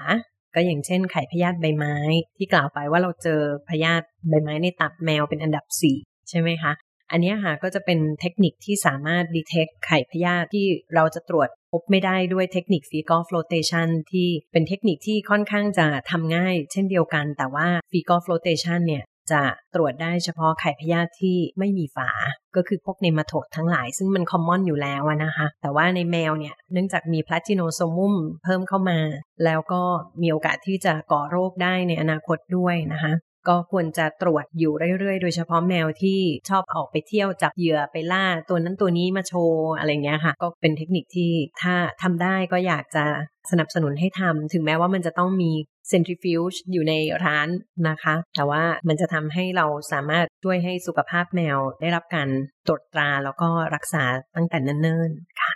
[0.56, 1.95] ก็อย่างเช่นไข่พยาธิใบไม้
[2.38, 5.65] ที่กล่าวไปว่าเราเจอพยาธิใบไม้ในตับแมวเป็นอันดับ
[5.97, 6.73] 4 ใช่ไหมคะ
[7.12, 19.43] อันนี้ค่ะก็จะเป็นเทคนิคที่สามารถ detect ไข่พยาธิที่เราจะตรวจพบไม่ได้ด้วยเทคนิคฟีกอฟล o เทชันที่เป็นเทคนิคที่ค่อนข้างจะทำง่าย เช่นเดียวกัน แต่ว่าฟีกอฟล o เทชันเนี่ย จะ
[19.75, 22.09] ตรวจได้เฉพาะไข่พยาธิที่ไม่มีฝา
[22.55, 28.99] ก็คือพวกเนมาโทดทั้งหลาย ซึ่งมันคอมมอนอยู่แล้วนะคะ แต่ว่าในแมวเนี่ย เนื่องจากมีพลาจิโนโซมุมเพิ่มเข้ามา
[29.45, 29.81] แล้วก็
[30.21, 33.13] มีโอกาสที่จะก่อโรคได้ในอนาคตด้วยนะคะ
[33.47, 41.31] ก็ควรจะตรวจอยู่เรื่อยๆ โดยเฉพาะแมวที่ชอบออกไปเที่ยวจับเหยื่อไปล่าตัวนั้นตัวนี้มาโชว์อะไรเงี้ยค่ะ ก็เป็นเทคนิคที่
[41.62, 43.05] ถ้าทำได้ก็อยากจะ
[43.51, 45.51] สนับสนุนให้ทำถึงแม้ว่ามันจะต้องมี
[45.89, 46.93] เซนทริฟิวจ์อยู่ใน
[47.26, 47.48] ร้าน
[47.89, 52.30] นะคะ แต่ว่ามันจะทำให้เราสามารถช่วยให้สุขภาพแมวได้รับการ
[52.67, 54.04] ตรวจตราแล้วก็รักษา
[54.36, 55.52] ตั้งแต่เนิ่นๆค่ะ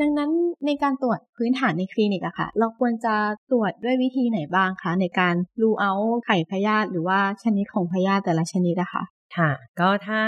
[0.00, 0.30] ดังนั้น
[0.66, 3.14] ในการตรวจพื้นฐานในคลินิกอะค่ะ เราควรจะ
[3.50, 5.92] ตรวจด้วยวิธีไหนบ้างคะ ในการรูเอา
[6.26, 9.04] ไข่พยาธิหรือว่าชนิดของพยาธิแต่ละชนิดอะค่ะ
[9.36, 10.20] ค่ะ ก็ถ้า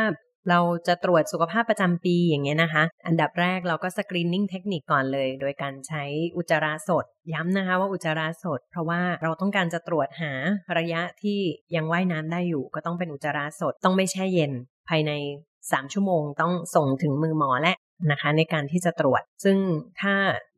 [0.50, 6.04] เราจะตรวจสุขภาพประจำปีอย่างเงี้ยนะคะ อันดับแรกเราก็สกรีนนิ่งเทคนิคก่อนเลย โดยการใช้
[6.36, 10.32] อุจจาระสด ย้ำนะคะว่าอุจจาระสด เพราะว่าเราต้องการจะตรวจหา
[10.78, 11.38] ระยะที่
[11.74, 14.52] ยังว่ายน้ำได้อยู่ ก็ต้องเป็นอุจจาระสด ต้องไม่แช่เย็น
[14.88, 15.12] ภายใน
[15.54, 17.74] 3 ชั่วโมง ต้องส่งถึงมือหมอและ
[18.10, 19.58] นะคะในการที่จะตรวจ ซึ่ง
[20.00, 20.14] ถ้า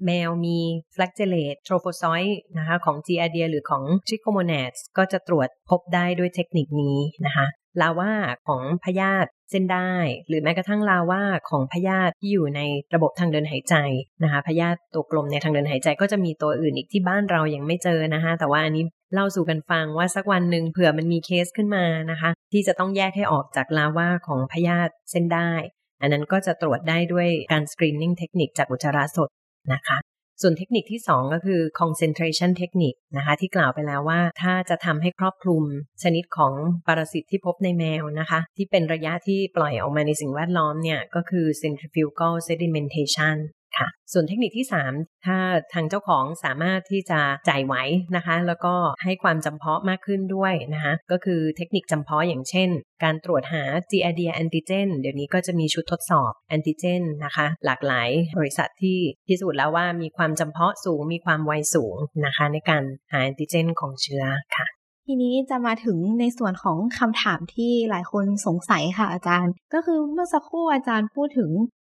[0.07, 0.59] แมวมี
[0.95, 7.47] flagellate trophozoite นะคะของ g i a d i a หรือของ Trichomonads ก็จะตรวจพบได้ด้วยเทคนิคนี้นะคะ
[7.81, 8.13] ลาว่า
[8.49, 9.93] ของพยาธิเส้นได้
[10.29, 12.61] หรือแม้กระทั่งลาว่าของพยาธิที่อยู่ใน
[12.95, 13.75] ระบบทางเดินหายใจ
[14.23, 25.53] นะคะพยาธิตัวกลมในทางเดินหายใจก็จะมีตัวอื่นอีกที่บ้านเรายังไม่เจอนะคะแต่ว่าอันนี้เล่าสู่กันฟังว่าสักวันหนึ่งเผื่อมันมีเคสขึ้นมานะคะ ที่จะต้องแยกให้ออกจากลาว่าของพยาธิเส้นได้
[26.01, 29.29] อันนั้นก็จะตรวจได้ด้วยการสกรีนนิ่งเทคนิคจากอุจจาระสด
[29.73, 29.99] นะคะ
[30.43, 35.65] ส่วนเทคนิคที่ 2 ก็คือ concentration technique นะคะที่กล่าวไปแล้วว่าถ้าจะทำให้ครอบคลุม
[36.03, 36.53] ชนิดของ
[36.87, 43.37] ปรสิตที่พบในแมวนะคะ ที่เป็นระยะที่ปล่อยออกมาในสิ่งแวดล้อมเนี่ย ก็คือ centrifugal sedimentation
[43.79, 45.39] ค่ะ ส่วนเทคนิคที่ 3 ถ้า
[45.75, 47.75] ทางเจ้าของสามารถที่จะจ่ายไหว
[48.17, 52.69] นะคะ แล้วก็ให้ความจำเพาะมากขึ้นด้วยนะคะ ก็คือเทคนิคจำเพาะอย่างเช่น
[53.05, 64.25] การตรวจหา g i d i a antigen เดี๋ยวนี้ก็จะมีชุดทดสอบแอนติเจนนะคะ หลากหลายบริษัทที่พิสูจน์แล้วว่ามีความจำเพาะสูง มีความไวสูงนะคะ ในการหาแอนติเจนของเชื้อ
[64.57, 64.67] ค่ะ
[65.11, 71.51] ทีนี้จะมาถึงในส่วนของคำถามที่หลายคนสงสัยค่ะอาจารย์ ก็คือเมื่อสักครู่อาจารย์พูดถึง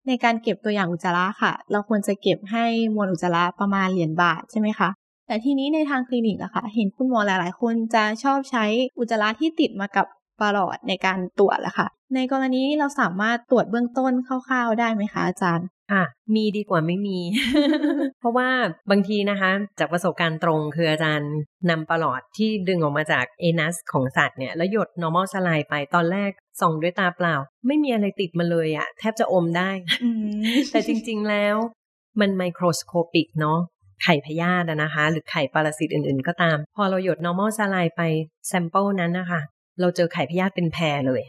[0.08, 4.90] ในการเก็บตัวอย่างอุจจาระค่ะ เราควรจะเก็บให้มวลอุจจาระประมาณเหรียญบาทใช่ไหมคะ
[5.28, 8.66] แต่ทีนี้ในทางคลินิกอะค่ะ เห็นคุณหมอหลาย ๆ คนจะชอบใช้
[9.00, 10.06] อุจจาระที่ติดมากับ
[10.42, 16.04] ปลอดในการตรวจแหละค่ะ ในกรณีเราสามารถตรวจเบื้องต้นคร่าวๆได้ไหมคะอาจารย์ค่ะ
[16.36, 17.20] มีดีกว่าไม่มี
[18.20, 18.50] เพราะว่า
[18.92, 21.32] บางทีนะคะ จากประสบการณ์ตรงคืออาจารย์
[21.70, 27.36] นำปรอทที่ดึงออกมาจาก anus ของสัตว์เนี่ยแล้วหยด normal สไลด์ไปตอนแรกส่องด้วยตาเปล่า
[27.68, 29.70] ไม่มีอะไรติดมาเลยอะแทบจะอมได้
[30.72, 31.56] แต่จริงๆแล้ว
[32.20, 33.60] มัน microscopic เนาะ
[34.04, 38.02] ไข่พยาธินะคะ หรือไข่ปรสิตอื่นๆ ก็ตาม พอเราหยด normal สไลด์ไป
[38.48, 39.42] sample นั้นนะคะ
[39.82, 41.24] เราเจอไข่พยาธิเป็นแพเลย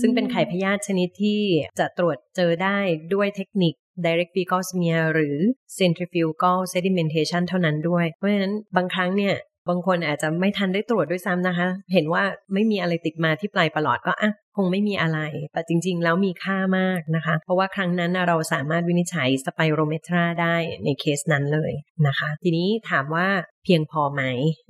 [0.00, 1.40] ซึ่งเป็นไข่พยาธิชนิดที่
[1.78, 2.78] จะตรวจเจอได้
[3.14, 5.36] ด้วยเทคนิค direct fecal smear หรือ
[5.78, 9.34] centrifugal sedimentation เท่านั้นด้วย เพราะฉะนั้นบางครั้งเนี่ย
[9.68, 12.22] บางคนอาจจะไม่ทันได้ตรวจด้วยซ้ำนะคะ เห็นว่า
[12.54, 15.18] ไม่มีอะไรติดมาที่ปลายประหลอดก็อะคงไม่มีอะไร
[15.52, 21.72] แต่จริง ๆ แล้วมีค่ามากนะคะ เพราะว่าครั้งนั้นเราสามารถวินิจฉัยสไปโรเมตราได้ในเคสนั้นเลย
[22.06, 23.26] นะคะ ทีนี้ถามว่า
[23.64, 24.22] เพียงพอไหม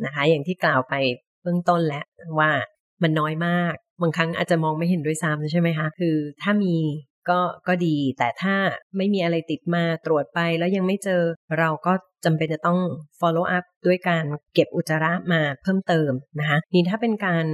[0.05, 0.95] นะคะ อย่างที่กล่าวไป
[1.43, 2.05] เบื้องต้นแล้ว
[2.39, 2.51] ว่า
[3.03, 6.77] มันน้อยมาก บางครั้งอาจจะมองไม่เห็นด้วยซ้ำใช่ไหมคะคือถ้ามี
[7.31, 8.55] ก็ก็ดี แต่ถ้า
[8.97, 11.23] ไม่มีอะไรติดมาตรวจไปแล้วยังไม่เจอ
[11.59, 11.93] เราก็
[12.25, 12.81] จำเป็นจะต้อง
[13.21, 16.11] follow up ด้วยการเก็บอุจจาระมาเพิ่มเติม
[16.41, 17.45] นะคะนี่ถ้าเป็นการ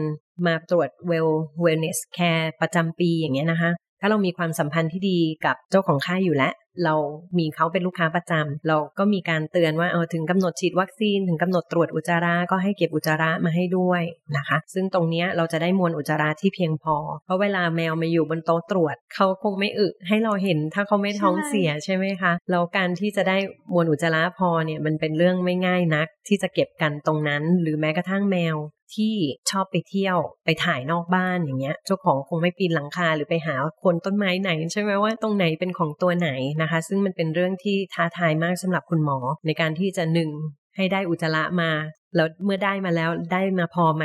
[0.46, 1.32] มาตรวจ well
[1.64, 6.52] wellness care ประจำปีอย่างเงี้ยนะคะ ถ้าเรามีความสัมพันธ์ที่ดีกับเจ้าของค่ายอยู่แล้ว
[6.84, 6.94] เรา
[7.38, 14.02] มีเขาเป็นลูกค้าประจำเราก็มีการเตือนว่าเออถึงกำหนดฉีดวัคซีนถึงกำหนดตรวจอุจจาระก็ให้เก็บอุจจาระมาให้ด้วย
[14.36, 23.36] นะคะ ซึ่งตรงเนี้ยเราจะได้มวลอุจจาระที่เพียงพอ เพราะเวลาแมวมาอยู่บนโต๊ะตรวจเขาคงไม่อึให้เราเห็นถ้าเขาไม่ท้องเสียใช่ไหมคะแล้วการที่จะได้
[23.72, 28.56] มวลอุจจาระพอเนี่ยมันเป็นเรื่องไม่ง่ายนักที่จะเก็บกันตรงนั้น หรือแม้กระทั่งแมว
[28.96, 29.14] ที่
[29.50, 36.30] ชอบไปเที่ยวไปถ่ายนอกบ้านอย่างเงี้ย เจ้าของคงไม่ปีนหลังคาหรือไปหาคนต้นไม้ไหนใช่ไหมว่าตรงไหนเป็นของตัวไหน
[36.62, 40.30] นะคะ ซึ่งมันเป็นเรื่องที่ท้าทายมากสำหรับคุณหมอ ในการที่จะหนึ่ง
[40.76, 41.70] ให้ได้อุจจาระมา
[42.16, 44.04] แล้วเมื่อได้มาแล้วได้มาพอไหม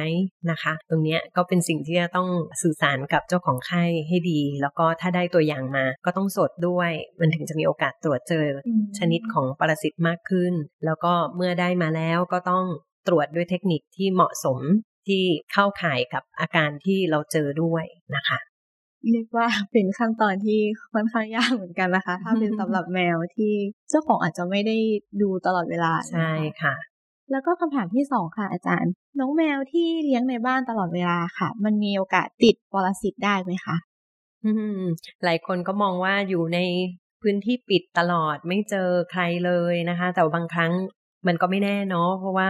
[0.52, 2.30] นะคะ ตรงเนี้ยก็เป็นสิ่งที่จะต้อง
[2.62, 8.46] สื่อสารกับเจ้าของไข้ให้ดี แล้วก็ถ้าได้ตัวอย่างมาก็ต้องสดด้วย มันถึงจะมีโอกาสตรวจเจอ
[8.98, 10.54] ชนิดของปรสิตมากขึ้น
[10.86, 12.66] แล้วก็เมื่อได้มาแล้วก็ต้อง
[13.08, 14.60] ตรวจด้วยเทคนิคที่เหมาะสม
[15.08, 17.86] ที่เข้าข่ายกับอาการที่เราเจอด้วย
[18.16, 18.38] นะคะ
[19.12, 20.60] เรียกว่าเป็นขั้นตอนที่
[20.94, 23.54] ค่อนข้างยากเหมือนกันนะคะ ถ้าเป็นสำหรับแมวที่
[23.90, 24.78] เจ้าของอาจจะไม่ได้
[25.22, 26.76] ดูตลอดเวลาใช่ค่ะ
[27.32, 33.76] แล้วก็คำถามที่สองค่ะอาจารย์ น้องแมวที่เลี้ยงในบ้านตลอดเวลาค่ะ มันมีโอกาสติดปรสิตได้ไหมคะ
[34.46, 34.82] อืม
[35.24, 36.60] หลายคนก็มองว่าอยู่ใน
[37.22, 40.72] พื้นที่ปิดตลอดไม่เจอใครเลยนะคะ แต่บางครั้ง
[41.28, 42.50] มันก็ไม่แน่เนาะเพราะว่า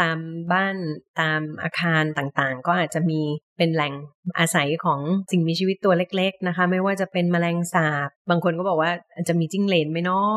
[0.00, 0.18] ตาม
[0.52, 0.76] บ้าน
[1.20, 3.20] ตามอาคารต่างๆ ก็อาจจะมี
[3.58, 3.94] เป็นแหล่ง
[4.38, 5.00] อาศัยของ
[5.30, 10.32] สิ่งมีชีวิตตัวเล็ก ๆนะคะ ไม่ว่าจะเป็นแมลงสาบ บางคนก็บอกว่าอาจจะมีจิ้งเหลนไหมเนาะ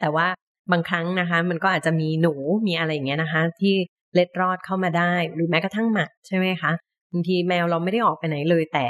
[0.00, 0.26] แต่ว่า
[0.72, 2.34] บางครั้งนะคะ มันก็อาจจะมีหนู
[2.66, 3.74] มีอะไรอย่างเงี้ยนะคะ ที่
[4.14, 6.72] เล็ดรอดเข้ามาได้ หรือแม้กระทั่งหมัดใช่ไหมคะ
[7.12, 8.86] บางทีแมวเราไม่ได้ออกไปไหนเลยแต่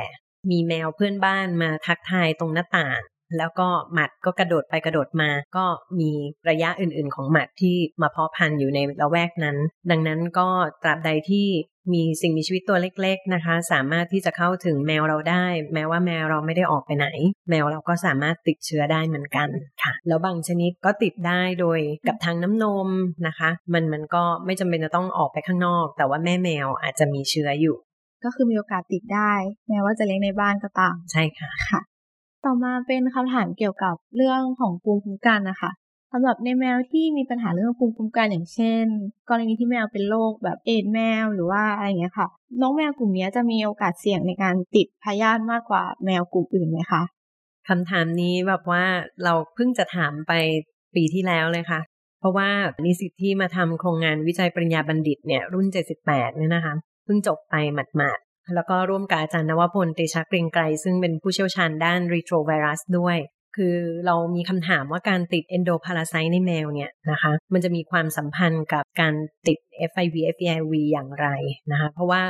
[0.50, 3.00] มีแมวเพื่อนบ้านมาทักทายตรงหน้าต่าง
[3.38, 5.64] แล้วก็หมัดก็กระโดดไปกระโดดมา ก็
[6.00, 6.10] มี
[6.48, 9.56] ระยะอื่นๆ ของหมัดที่มาเพาะพันธุ์อยู่ในละแวกนั้น
[9.90, 10.48] ดังนั้นก็
[10.82, 11.46] ตราบใดที่
[11.92, 17.06] มีสิ่งมีชีวิตตัวเล็ก ๆนะคะ สามารถที่จะเข้าถึงแมวเราได้ แม้ว่าแมวเราไม่ได้ออกไปไหน
[17.50, 19.48] แมวเราก็สามารถติดเชื้อได้เหมือนกัน
[19.82, 22.88] ค่ะ แล้วบางชนิดก็ติดได้โดยกับทางน้ำนม
[23.26, 27.76] นะคะ มันมันก็ไม่จำเป็นจะต้องออกไปข้างนอก แต่ว่าแม่แมวอาจจะมีเชื้ออยู่
[28.24, 29.32] ก็คือมีโอกาสติดได้
[29.68, 31.80] แม้ว่าจะเลี้ยงในบ้านก็ตามใช่ค่ะค่ะ
[32.44, 35.70] ต่อมาเป็นคำถามเกี่ยวกับเรื่องของภูมิคุ้มกันนะคะ
[36.12, 38.84] สำหรับในแมวที่มีปัญหาเรื่องภูมิคุ้มกันอย่างเช่น
[39.28, 42.28] กรณีที่แมวเป็นโรคแบบเอดแมวหรือว่าอะไรเงี้ยค่ะ
[42.60, 47.02] น้องแมวกลุ่มนี้จะมีโอกาสเสี่ยงในการติดพยาธิมากกว่าแมวกลุ่มอื่นไหมคะ
[47.68, 48.84] คำถามนี้แบบว่า
[49.24, 50.32] เราเพิ่งจะถามไป
[50.94, 51.80] ปีที่แล้วเลยค่ะ
[52.20, 52.48] เพราะว่า
[52.84, 55.66] นิสิตที่มาทำโครงงานวิจัยปริญญาบัณฑิตเนี่ยรุ่น
[56.04, 58.18] 78เนี่ยนะคะเพิ่งจบไปหมาด
[58.54, 63.18] แล้วก็ร่วมกับอาจารย์นวพลเตชะเกรงไกรซึ่งเป็นผู้เชี่ยวชาญด้านรีโทรไวรัสด้วย
[63.56, 63.76] คือ
[64.06, 69.14] เรามีคำถามว่าการติด endoparasite ในแมวเนี่ยนะคะ มันจะมีความสัมพันธ์กับการ
[69.46, 69.58] ติด
[69.90, 71.26] FIV FeLV อย่างไร
[71.70, 72.22] นะคะ เพราะว่า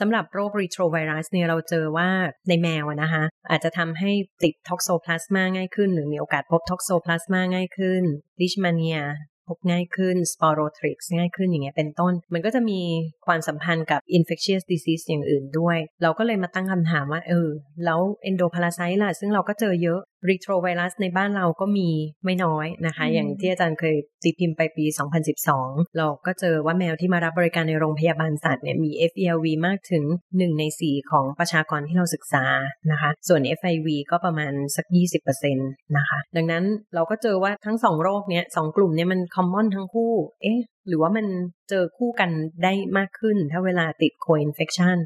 [0.00, 2.08] สำหรับโรค retrovirus เนี่ยเราเจอว่า
[2.48, 4.10] ในแมวนะคะอาจจะทำให้
[4.42, 8.02] ติด Toxoplasma ง่ายขึ้น หรือมีโอกาสพบ Toxoplasma ง่ายขึ้น
[8.40, 12.80] Leishmania ง่ายขึ้น Sporothrix ง่ายขึ้นอย่างเงี้ยเป็นต้น มันก็จะมี
[13.26, 17.48] ความสัมพันธ์กับ infectious disease อย่างอื่นด้วย เราก็เลยมาตั้งคำถามว่าเออ
[17.84, 21.88] แล้ว endoparasite ล่ะซึ่งเราก็เจอเยอะ retrovirus ในบ้านเราก็มี
[22.24, 24.84] ไม่น้อยนะคะ อย่างที่อาจารย์เคยตีพิมพ์ไปปี
[25.40, 32.44] 2012 เราก็เจอว่าแมวที่มารับบริการในโรงพยาบาลสัตว์เนี่ยมี FELV มากถึง 1 ใน 4 ของประชากรที่เราศึกษา
[32.90, 34.86] นะคะ ส่วน FIV ก็ประมาณสัก
[35.20, 41.26] 20%นะคะ ดังนั้นเราก็เจอว่าทั้งสองโรคเนี้ยสองกลุ่มเนี้ยมัน common ทั้งคู่ เอ๊ะ หรือว่ามัน
[41.70, 42.30] เจอคู่กัน
[42.64, 44.98] ได้มากขึ้นถ้าเวลาติด co-infection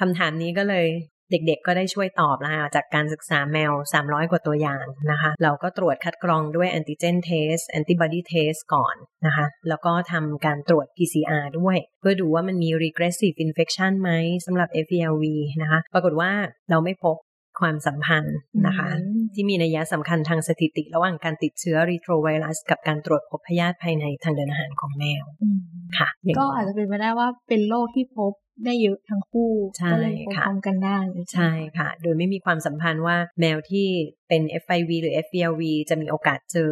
[0.00, 0.86] คำถามนี้ก็เลย
[1.32, 13.36] เด็กๆ ก็ได้ช่วยตอบนะคะจากการศึกษาแมว 300 กว่าตัวอย่างนะคะ เราก็ตรวจคัดกรองด้วย antigen test antibody test ก่อนนะคะ แล้วก็ทำการตรวจ PCR ด้วย เพื่อดูว่ามันมี regressive
[13.44, 14.10] infection ไหม
[14.46, 15.24] สำหรับ FeLV
[15.62, 16.30] นะคะ ปรากฏว่า
[16.70, 17.16] เราไม่พบ
[17.60, 18.36] ความสัมพันธ์
[18.66, 18.88] นะคะ
[19.34, 25.24] ที่มีนัยสำคัญทางสถิติ ระหว่างการติดเชื้อ retrovirus กับการตรวจพบพยาธิภายในทางเดินอาหารของแมว
[25.98, 28.32] ค่ะ ก็อาจจะเป็นไปได้ว่าเป็นโรคที่พบ
[28.64, 29.50] ได้เยอะทั้งคู่
[29.92, 30.14] ก็เลย
[30.46, 30.98] พบกันได้
[31.32, 33.86] ใช่ค่ะ โดยไม่มีความสัมพันธ์ว่าแมวที่
[34.28, 36.70] เป็น FIV หรือ FVLV จะมีโอกาสเจอ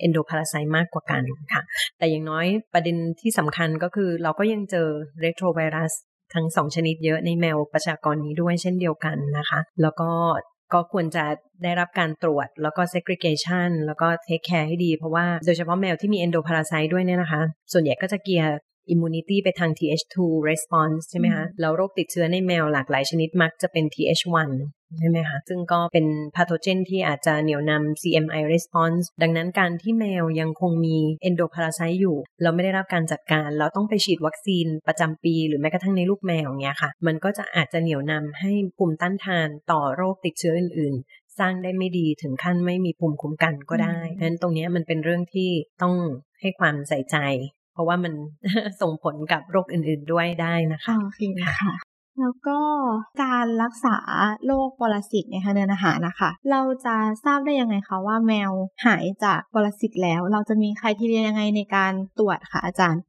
[0.00, 1.62] เอนโดพาราไซมากกว่ากันค่ะ
[1.98, 4.88] แต่อย่างน้อยประเด็นที่สำคัญก็คือเราก็ยังเจอ
[5.20, 5.92] เรโทรไวรัส
[6.34, 10.10] ทั้งสองชนิดเยอะในแมวประชากรนี้ด้วยเช่นเดียวกันนะคะ แล้วก็
[10.72, 11.24] ก็ควรจะ
[11.62, 17.42] ได้รับการตรวจแล้วก็ segregation แล้วก็ take care ให้ดี เพราะว่าโดยเฉพาะแมวที่มี endoparasite ด้วยเนี่ยนะคะ
[17.72, 18.52] ส่วนใหญ่ก็จะเกียร์
[18.92, 20.16] immunity ไปทาง Th2
[20.48, 24.50] response ใช่ไหมคะ แล้วโรคติดเชื้อในแมวหลากหลายชนิดมักจะเป็น Th1
[24.98, 45.50] ใช่ไหมคะ ซึ่งก็เป็นพาโทเจนที่อาจจะเหนี่ยวนำ CMI response ดังนั้นการที่แมวยังคงมี endoparasite อยู่ เราไม่ได้รับการจัดการ เราต้องไปฉีดวัคซีนประจำปี หรือแม้กระทั่งในลูกแมวเงี้ยค่ะ มันก็จะอาจจะเหนี่ยวนำให้ภูมิต้านทานต่อโรคติดเชื้ออื่นๆสร้างได้ไม่ดีถึงขั้นไม่มีภูมิคุ้มกันก็ได้ดังนั้นตรงนี้มันเป็นเรื่องที่
[45.82, 45.94] ต้อง
[46.40, 47.16] ให้ความใส่ใจ
[47.72, 48.12] เพราะว่ามัน
[48.80, 51.20] ส่งผลกับโรคอื่นๆด้วยได้นะคะโอเค
[51.60, 51.74] ค่ะ
[52.20, 52.58] แล้วก็
[53.24, 53.96] การรักษา
[54.46, 58.50] โรคปรสิตในทางเดินอาหารนะคะ เราจะทราบได้ยังไงคะว่าแมว
[58.86, 63.02] หายจากปรสิตแล้ว เราจะมีใครที่เรียยังไงในการตรวจคะอาจารย์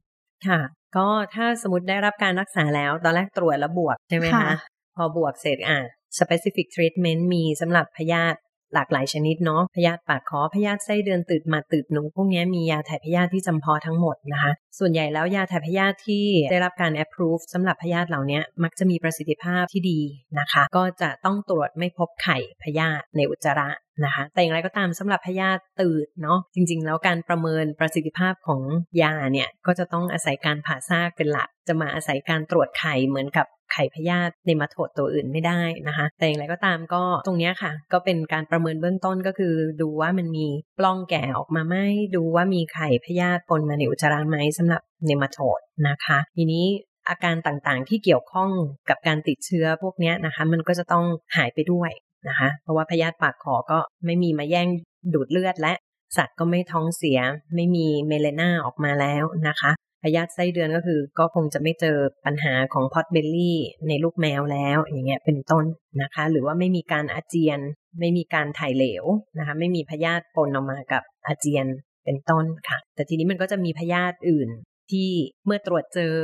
[0.46, 0.60] ค่ะ
[0.96, 4.52] ก็ถ้าสมมติได้รับการรักษาแล้ว ตอนแรกตรวจแล้วบวกใช่ไหมคะ
[4.96, 5.78] พอบวกเสร็จอะ
[6.18, 8.38] specific treatment มีสำหรับพยาธิ
[8.74, 20.00] หลากหลายชนิดเนาะพยาธิปากคอพยาธิไส้เดือนตืดมาตืดหนูพวกนี้มียาถ่ายพยาธิที่จำเพาะทั้งหมดนะคะ ส่วนใหญ่แล้วยาถ่ายพยาธิที่ได้รับการ approve สำหรับพยาธิเหล่านี้มักจะมีประสิทธิภาพที่ดี
[20.38, 23.70] นะคะ ก็จะต้องตรวจไม่พบไข่พยาธิในอุจจาระ
[24.04, 28.62] นะคะแต่อย่างไรก็ตามสำหรับพยาธิตืดเนาะจริง ๆ แล้วการประเมินประสิทธิภาพของ
[29.02, 40.46] ยาเนี่ยก็จะต้องอาศัยการผ่าซากเป็นหลัก จะมาอาศัยการตรวจไข่เหมือนกับไข่พยาธิในมาโถดตัวอื่นไม่ได้นะคะ แต่อย่างไรก็ตามก็ตรงนี้ค่ะ ก็เป็นการประเมินเบื้องต้นก็คือ ดูว่ามันมี
[40.78, 41.76] ปล้องแก่ออกมาไหม
[42.16, 46.66] ดูว่ามีไข่พยาธิปนมาในอุจจาระไหมสำหรับเนมาโทดนะคะ ทีนี้
[47.08, 48.50] อาการต่างๆที่เกี่ยวข้อง
[48.88, 51.04] กับการติดเชื้อพวกนี้นะคะ มันก็จะต้อง
[51.36, 51.90] หายไปด้วย
[52.28, 54.68] นะคะ เพราะว่าพยาธิปากขอก็ไม่มีมาแย่ง
[55.14, 55.74] ดูดเลือดและ
[56.16, 57.18] สัตว์ก็ไม่ท้องเสีย
[57.54, 59.70] ไม่มีเมเลนาออกมาแล้วนะคะ
[60.02, 61.96] พยาธิไส้เดือนก็คือก็คงจะไม่เจอ
[62.26, 65.64] ปัญหาของ potbelly ในลูกแมวแล้วอย่างเงี้ยเป็นต้น
[66.02, 67.60] นะคะ หรือว่าไม่มีการอาเจียน
[68.00, 69.04] ไม่มีการถ่ายเหลว
[69.38, 71.66] นะคะ ไม่มีพยาธิปนออกมากับอาเจียน
[72.04, 74.48] เป็นต้นค่ะ แต่ทีนี้มันก็จะมีพยาธิอื่น
[74.90, 75.08] ที่
[75.46, 76.16] เมื่อตรวจเจอ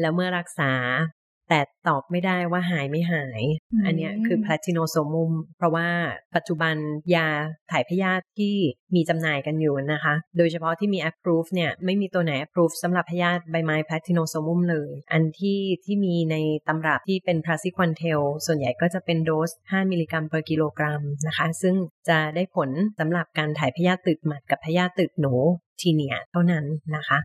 [0.00, 0.72] แล้วเมื่อรักษา
[1.48, 3.42] แต่ตอบไม่ได้ว่าหายไม่หาย
[3.86, 5.88] อันนี้คือ Platynosomum เพราะว่า
[6.34, 6.74] ปัจจุบัน
[7.14, 7.28] ยา
[7.70, 8.54] ถ่ายพยาธิที่
[8.94, 16.36] มีจำหน่ายกันอยู่นะคะ โดยเฉพาะที่มี approve เนี่ย ไม่มีตัวไหน approve สำหรับพยาธิใบไม้ Platynosomum เลย อันที่ที่มีใน
[16.68, 21.74] ตำรับที่เป็นพลาซิควันเทลส่วนใหญ่ก็จะเป็นโดส 5 มิลลิกรัม per กิโลกรัมนะคะ ซึ่ง
[22.08, 25.34] จะได้ผลสำหรับการถ่ายพยาธิตึกหมัดกับพยาธิตึกหนู
[25.80, 26.64] ทีเนียเท่านั้น
[26.96, 27.18] นะคะ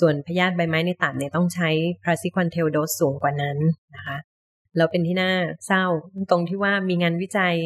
[0.00, 1.70] ส่วนพยาธิใบไม้ในตับเนี่ยต้องใช้
[2.02, 3.58] พราซิควันเทลโดสสูงกว่านั้น
[3.96, 4.16] นะคะ
[4.76, 5.32] เราเป็นที่น่า
[5.66, 5.84] เศร้า
[6.30, 7.56] ตรงที่ว่ามีงานวิจัย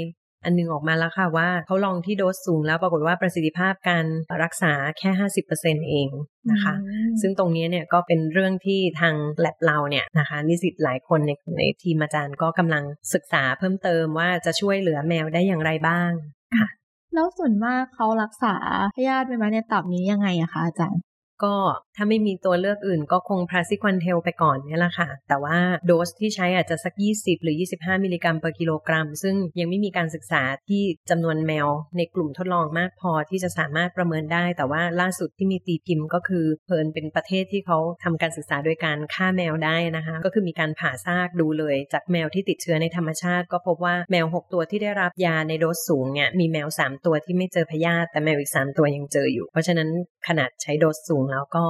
[0.45, 4.07] อันนึงออกมาแล้วค่ะว่าเขาลองที่โดสสูงแล้วปรากฏว่าประสิทธิภาพการ
[4.43, 5.11] รักษาแค่
[5.51, 6.09] 50%เอง
[6.51, 6.75] นะคะ
[7.21, 16.11] ซึ่งตรงนี้เนี่ยก็เป็นเรื่องที่ทางแลบเราเนี่ยนะคะนิสิตหลายคนในในทีมอาจารย์ก็กำลังศึกษาเพิ่มเติมว่าจะช่วยเหลือแมวได้อย่างไรบ้าง
[16.59, 16.69] ค่ะ
[17.15, 18.57] แล้วส่วนมากเขารักษา
[18.97, 21.01] พยาธิใบไม้ในตับนี้ยังไงอะคะอาจารย์
[21.45, 21.55] ก็
[21.97, 48.79] ถ้าไม่มีตัวเลือกอื่นก็คงพราซิควันเทลไปก่อนนี่แหละค่ะ แต่ว่าโดสที่ใช้อาจจะสัก 20 หรือ 25 มิลลิกรัมต่อกิโลกรัม ซึ่งยังไม่มีการศึกษาที่จำนวนแมวในกลุ่มทดลองมากพอที่จะสามารถประเมินได้ แต่ว่าล่าสุดที่มีตีพิมพ์ก็คือเผอิญเป็นประเทศที่เขาทำการศึกษาโดยการฆ่าแมวได้นะคะ ก็คือมีการผ่าซากดูเลย จากแมวที่ติดเชื้อในธรรมชาติ ก็พบว่าแมว 6 ตัวที่ได้รับยาในโดสสูงเนี่ยมีแมว 3 ตัวที่ไม่เจอพยาธิแต่แมวอีก 3
[48.79, 49.89] ตัวยังเจออยู่ เพราะฉะนั้น
[50.29, 51.65] ขนาดใช้โดสสูงแล้วก็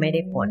[0.00, 0.48] ไม่ได้ผล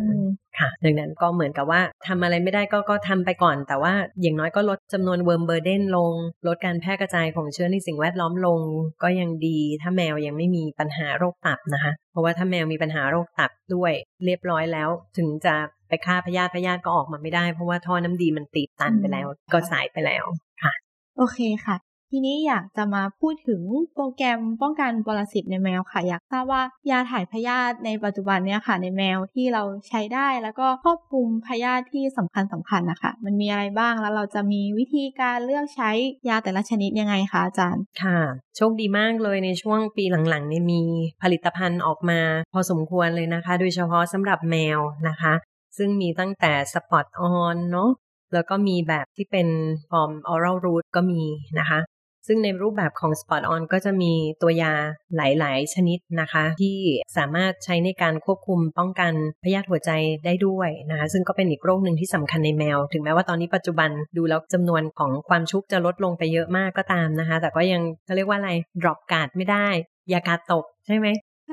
[0.59, 6.13] ค่ะ ดังนั้นก็เหมือนกับว่าทำอะไรไม่ได้ก็ก็ทำไปก่อน แต่ว่าอย่างน้อยก็ลดจำนวน worm burden ลง
[6.47, 8.59] ลดการแพร่กระจายของเชื้อในสิ่งแวดล้อมลง
[9.03, 13.93] ก็ยังดีถ้าแมวยังไม่มีปัญหาโรคตับนะคะ เพราะว่าถ้าแมวมีปัญหาโรคตับด้วย
[14.25, 15.55] เรียบร้อยแล้วถึงจะ
[15.89, 20.25] ไปฆ่าพยาธิพยาธิก็ออกมาไม่ได้ เพราะว่าท่อน้ำดีมันตีบตันไปแล้ว ก็สายไปแล้ว
[20.63, 20.73] ค่ะ
[21.17, 21.75] โอเคค่ะ
[22.11, 23.61] ทีนี้อยากจะมาพูดถึง
[23.93, 35.91] โปรแกรมป้องกันปรสิตในแมวค่ะ อยากทราบว่ายาถ่ายพยาธิในปัจจุบันเนี้ยค่ะ ในแมวที่เราใช้ได้แล้วก็ครอบคลุมพยาธิที่สำคัญสำคัญนะคะ มันมีอะไรบ้างแล้วเราจะมีวิธีการเลือกใช้
[36.29, 38.19] ยาแต่ละชนิดยังไงคะอาจารย์ค่ะ
[38.55, 40.81] โชคดีมากเลยในช่วงปีหลังๆเนี่ยมี
[41.23, 42.19] ผลิตภัณฑ์ออกมา
[42.53, 45.33] พอสมควรเลยนะคะ โดยเฉพาะสำหรับแมวนะคะ
[45.77, 47.89] ซึ่งมีตั้งแต่ spot-on เนาะ
[48.33, 49.47] แล้วก็มีแบบที่เป็น
[49.89, 51.21] form oral route ก็มี
[51.59, 51.79] นะคะ
[52.27, 54.73] ซึ่งในรูปแบบของ spot-on ก็จะมีตัวยา
[55.15, 56.77] หลาย ๆ ชนิดนะคะ ที่
[57.17, 59.13] สามารถใช้ในการควบคุมป้องกัน
[59.43, 59.91] พยาธิหัวใจ
[60.25, 68.51] ได้ด้วยนะคะซึ่งก็เป็นอีกโรคหนึ่งที่สำคัญในแมว ถึงแม้ว่าตอนนี้ปัจจุบันดูแล้วจำนวนของความชุกจะลดลงไปเยอะมากก็ตามนะคะ แต่ก็ยังเขาเรียกว่าอะไร
[68.81, 69.67] drop guard ไม่ได้
[70.13, 71.07] อย่าการ์ดตกใช่ไหม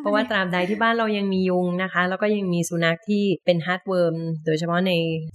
[0.05, 4.93] เพราะว่าตราบใดที่บ้านเรายังมียุงนะคะ แล้วก็ยังมีสุนัขที่เป็น heartworm โดยเฉพาะใน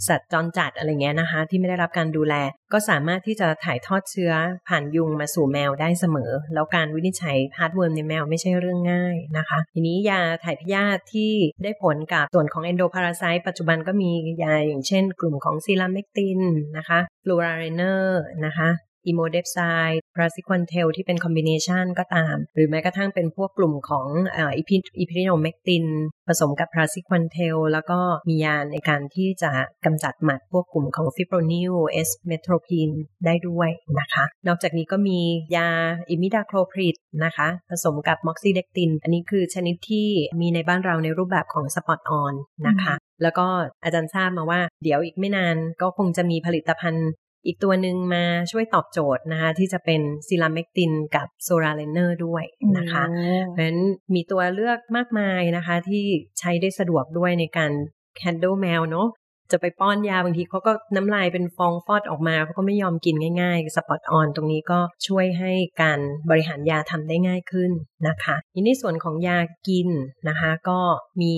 [0.07, 2.33] สัตว์จรจัดอะไรเงี้ยนะคะ ที่ไม่ได้รับการดูแล
[2.73, 4.31] ก็สามารถที่จะถ่ายทอดเชื้อ
[4.67, 13.37] ผ่านยุงมาสู่แมวได้เสมอ แล้วการวินิจฉัย heartworm ในแมวไม่ใช่เรื่องง่ายนะคะ ทีนี้ยาถ่ายพยาธิที่ได้ผลกับส่วนของ e n d o p a r a s i t
[13.37, 14.11] e ปัจจุบันก็มี
[14.43, 16.39] ยาอย่างเช่น กลุ่มของ selamectin
[16.77, 18.69] นะคะ fluralaner นะคะ
[19.07, 24.07] emodepside praziquantel ที่เป็น combination ก็ตาม หรือแม้กระทั่งเป็นพวกกลุ่มของ
[24.37, 25.85] epi eprinomectin
[26.27, 29.51] ผสมกับ praziquantel แล้วก็มียาในการที่จะ
[29.85, 32.89] กำจัดหมัดพวกกลุ่มของ fipronil S-methoprene
[33.25, 33.69] ได้ด้วย
[33.99, 35.19] นะคะ นอกจากนี้ก็มี
[35.55, 35.69] ยา
[36.09, 40.07] imidacloprid นะคะ ผสมกับ moxidectin อันนี้คือชนิดที่
[40.41, 42.33] มีในบ้านเราในรูปแบบของ spot-on
[42.67, 43.47] นะคะแล้วก็
[43.83, 47.09] อาจารย์ทราบมาว่าเดี๋ยวอีกไม่นานก็คงจะมีผลิตภัณฑ์
[47.45, 52.43] อีกตัวหนึ่งมาช่วยตอบโจทย์นะคะที่จะเป็น selamectin กับ sarolaner ด้วย
[52.77, 53.03] นะคะ
[53.49, 53.81] เพราะฉะนั้น
[54.15, 56.03] มีตัวเลือกมากมายนะคะที่
[56.39, 57.71] ใช้ได้สะดวกด้วยในการ
[58.17, 59.09] แคนด l แมวเนาะ
[59.51, 67.71] จะไปป้อนยาบางทีเขาก็น้ำลายเป็นฟองฟอดออกมาเขาก็ไม่ยอมกินง่ายๆ spot-on ตรงนี้ก็ช่วยให้การบริหารยาทำได้ง่ายขึ้น
[68.07, 69.89] นะคะทีนี้ส่วนของยากิน
[70.29, 70.79] นะคะก็
[71.21, 71.33] มี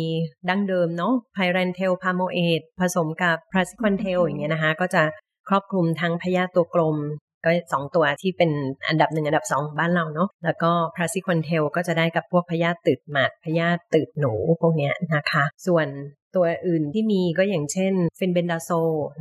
[0.50, 6.98] ดั้งเดิมเนาะ pyrantel pamoate ผสมกับ praziquantel อย่างเงี้ยนะคะก็จะค รอบคลุมทั้งพยาธิตัวกลม
[7.46, 8.52] ก็สองตัวที่เป็น
[8.88, 15.88] อันดับหนึ่งอันดับสองบ้านเราเนาะแล้วก็ praziquantel ก็จะได้กับพวกพยาธิตืดหมัดพยาธิตืดหนูพวกเนี้ยนะคะ ส่วน
[16.36, 18.70] ตัวอื่นที่มีก็อย่างเช่น fenbendazole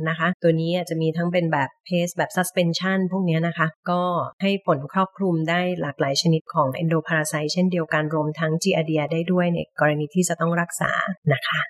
[0.09, 4.01] นะคะ ตัวนี้จะมีทั้งเป็นแบบ paste แบบ suspension พวกนี้นะคะ ก็
[4.41, 10.91] ให้ผลครอบคลุมได้หลากหลายชนิดของเอนโดพาราไซเช่นเดียวกันรวมทั้งจีอาเดียได้ด้วยในกรณีที่จะต้องรักษา
[11.33, 11.61] นะคะ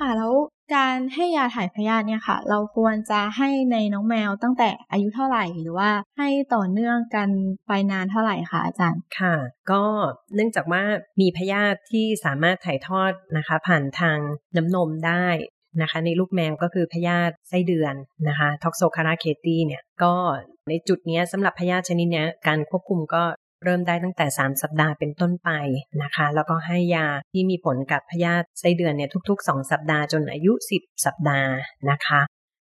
[0.00, 0.32] ค่ะแล้ว
[0.74, 7.28] การให้ยาถ่ายพยาธิเนี่ยค่ะ เราควรจะให้ในน้องแมวตั้งแต่อายุเท่าไหร่หรือว่าให้ต่อเนื่องกัน
[7.68, 9.34] ไปนานเท่าไหร่คะอาจารย์ค่ะ
[9.70, 9.82] ก็
[10.34, 10.82] เนื่องจากว่า
[11.20, 14.18] มีพยาธิที่สามารถถ่ายทอดนะคะ ผ่านทาง
[14.56, 15.26] น้ำนมได้
[15.82, 17.94] นะคะ ในลูกแมวก็คือพยาธิไส้เดือน
[18.28, 20.14] นะคะท็อกโซคาราเคตีเนี่ยก็
[20.68, 23.22] ในจุดนี้สำหรับพยาธิชนิดนี้การควบคุมก็
[23.66, 25.50] เริ่มได้ตั้งแต่ 3 สัปดาห์เป็นต้นไป
[26.02, 31.52] นะคะ แล้วก็ให้ยาที่มีผลกับพยาธิไส้เดือนเนี่ยทุก ๆ 2 สัปดาห์จนอายุ 10 สัปดาห์
[31.90, 32.22] นะคะ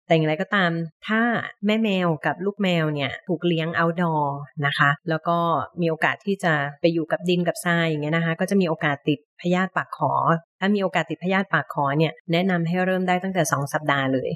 [0.06, 0.70] แต่อย่างไรก็ตาม
[1.08, 1.20] ถ้า
[1.66, 4.24] แม่แมวกับลูกแมวเนี่ยถูกเลี้ยง outdoor
[4.66, 5.38] นะคะ แล้วก็
[5.80, 10.12] มีโอกาสที่จะไปอยู่กับดินกับทรายอย่างเงี้ยนะคะ ก็จะมีโอกาสติดพยาธิปากขอ
[10.60, 14.30] ถ้ามีโอกาสติดพยาธิปากขอเนี่ย แนะนำให้เริ่มได้ตั้งแต่ 2 สัปดาห์เลย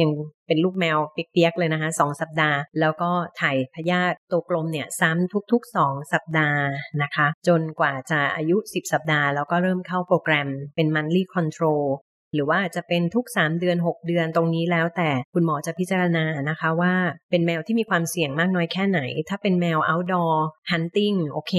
[0.00, 0.10] ยัง
[0.46, 6.62] เป็นลูกแมวเปียกๆเลยนะคะสองสัปดาห์ แล้วก็ถ่ายพยาธิตัวกลมเนี่ยซ้ำทุกๆ 2 สัปดาห์
[7.02, 11.84] นะคะ จนกว่าจะอายุ 10 สัปดาห์ แล้วก็เริ่มเข้าโปรแกรมเป็น monthly control
[12.34, 16.94] หรือว่าจะเป็นทุก 3 เดือน 6 เดือนตรงนี้แล้วแต่คุณหมอจะพิจารณานะคะว่า
[17.30, 20.34] เป็นแมวที่มีความเสี่ยงมากน้อยแค่ไหน ถ้าเป็นแมว outdoor
[20.70, 21.54] hunting โอเค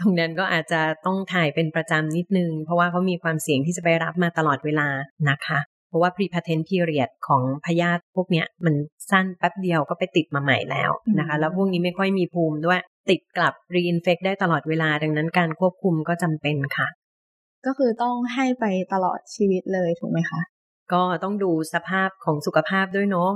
[0.00, 4.88] ตรงนั้นก็อาจจะต้องถ่ายเป็นประจำนิดนึง เพราะว่าเขามีความเสี่ยงที่จะไปรับมาตลอดเวลา
[5.30, 5.58] นะคะ
[5.90, 8.74] เพราะว่า pre-patent period ของพยาธิพวกเนี้ยมัน
[9.10, 12.80] สั้นแป๊บเดียวก็ไปติดมาใหม่แล้วนะคะ แล้วพวกนี้ไม่ค่อยมีภูมิด้วย
[13.10, 16.88] ติดกลับ reinfect ได้ตลอดเวลาดังนั้นการควบคุมก็จำเป็นค่ะ
[17.66, 20.40] ก็คือต้องให้ไปตลอดชีวิตเลยถูกไหมคะ
[20.94, 23.30] ก็ต้องดูสภาพของสุขภาพด้วยเนาะ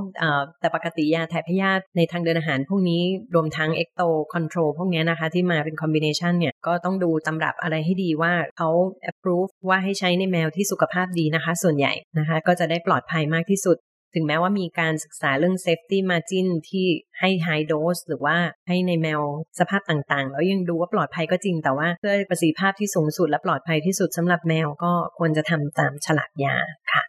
[0.61, 3.03] แต่ปกติยาถ่ายพยาธิในทางเดินอาหารพวกนี้
[3.35, 8.71] รวมทั้ง ecto control พวกนี้นะคะที่มาเป็น combination เนี่ย ก็ต้องดูตำรับอะไรให้ดีว่าเขา
[9.11, 13.79] approve ว่าให้ใช้ในแมวที่สุขภาพดีนะคะ ส่วนใหญ่นะคะ ก็จะได้ปลอดภัยมากที่สุด
[14.17, 16.87] ถึงแม้ว่ามีการศึกษาเรื่อง safety margin ที่
[17.21, 18.37] ให้ high dose หรือว่า
[18.69, 19.21] ให้ในแมว
[19.59, 26.57] สภาพต่างๆ แล้วยังดูว่าปลอดภัยก็จริง แต่ว่าเพื่อประสิทธิภาพที่สูงสุดและปลอดภัยที่สุดสำหรับแมวก็ควรจะทำตามฉลากยา
[26.93, 27.03] ค่ะ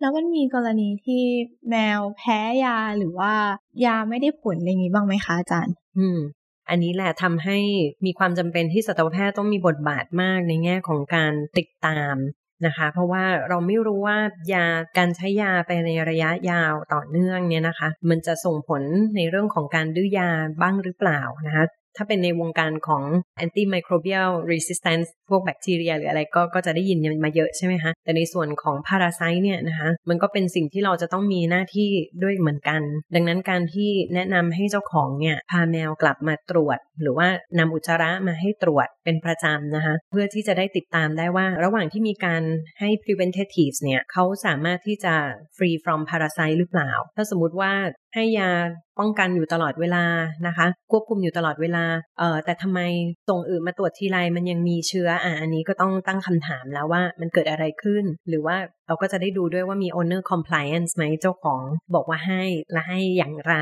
[0.00, 1.22] แล้วมันมีกรณีที่
[1.70, 3.32] แมวแพ้ยาหรือว่า
[3.84, 6.18] ยาไม่ได้ผลอะไรนี้บ้างไหมคะอาจารย์ อืม
[6.68, 7.58] อันนี้แหละทำให้
[8.06, 12.16] มีความจำเป็นที่สัตวแพทย์ต้องมีบทบาทมากในแง่ของการติดตาม
[12.66, 14.18] นะคะ เพราะว่าเราไม่รู้ว่า
[14.52, 14.66] ยา
[14.98, 18.82] การใช้ยาไปในระยะยาวต่อเนื่องเนี่ยนะคะ มันจะส่งผล
[19.16, 20.30] ในเรื่องของการดื้อยา
[20.60, 21.64] บ้างหรือเปล่านะคะ
[21.96, 23.02] ถ้าเป็นในวงการของ
[23.44, 31.88] antimicrobial resistance พวกแบคทีเรียหรืออะไรก็ก็จะได้ยินมาเยอะใช่ไหมคะ แต่ในส่วนของพาราไซต์เนี่ยนะคะ มันก็เป็นสิ่งที่เราจะต้องมีหน้าที่
[32.22, 32.82] ด้วยเหมือนกัน
[33.14, 37.28] ดังนั้นการที่แนะนำให้เจ้าของเนี่ย พาแมวกลับมาตรวจ หรือว่า
[37.58, 42.42] นำอุจจาระมาให้ตรวจเป็นประจำนะคะ เพื่อที่จะได้ติดตามได้ว่า ระหว่างที่มีการ
[42.80, 45.14] ให้ preventatives เนี่ยเขาสามารถที่จะ
[45.56, 47.72] free from parasite หรือเปล่า ถ้าสมมติว่า
[48.14, 48.50] ให้ยา
[48.98, 50.04] ป้องกันอยู่ตลอดเวลา
[50.46, 51.79] นะคะ ควบคุมอยู่ตลอดเวลา
[52.18, 52.80] เอ่อแต่ทำไม
[53.28, 58.56] ส่งอื่นมาตรวจทีไรมันยังมีเชื้ออะอันนี้ก็ต้องตั้งคำถามแล้วว่ามันเกิดอะไรขึ้น หรือว่า
[58.86, 61.62] เราก็จะได้ดูด้วยว่ามี owner compliance ไหมเจ้าของ
[61.94, 63.54] บอกว่าให้และให้อย่างไร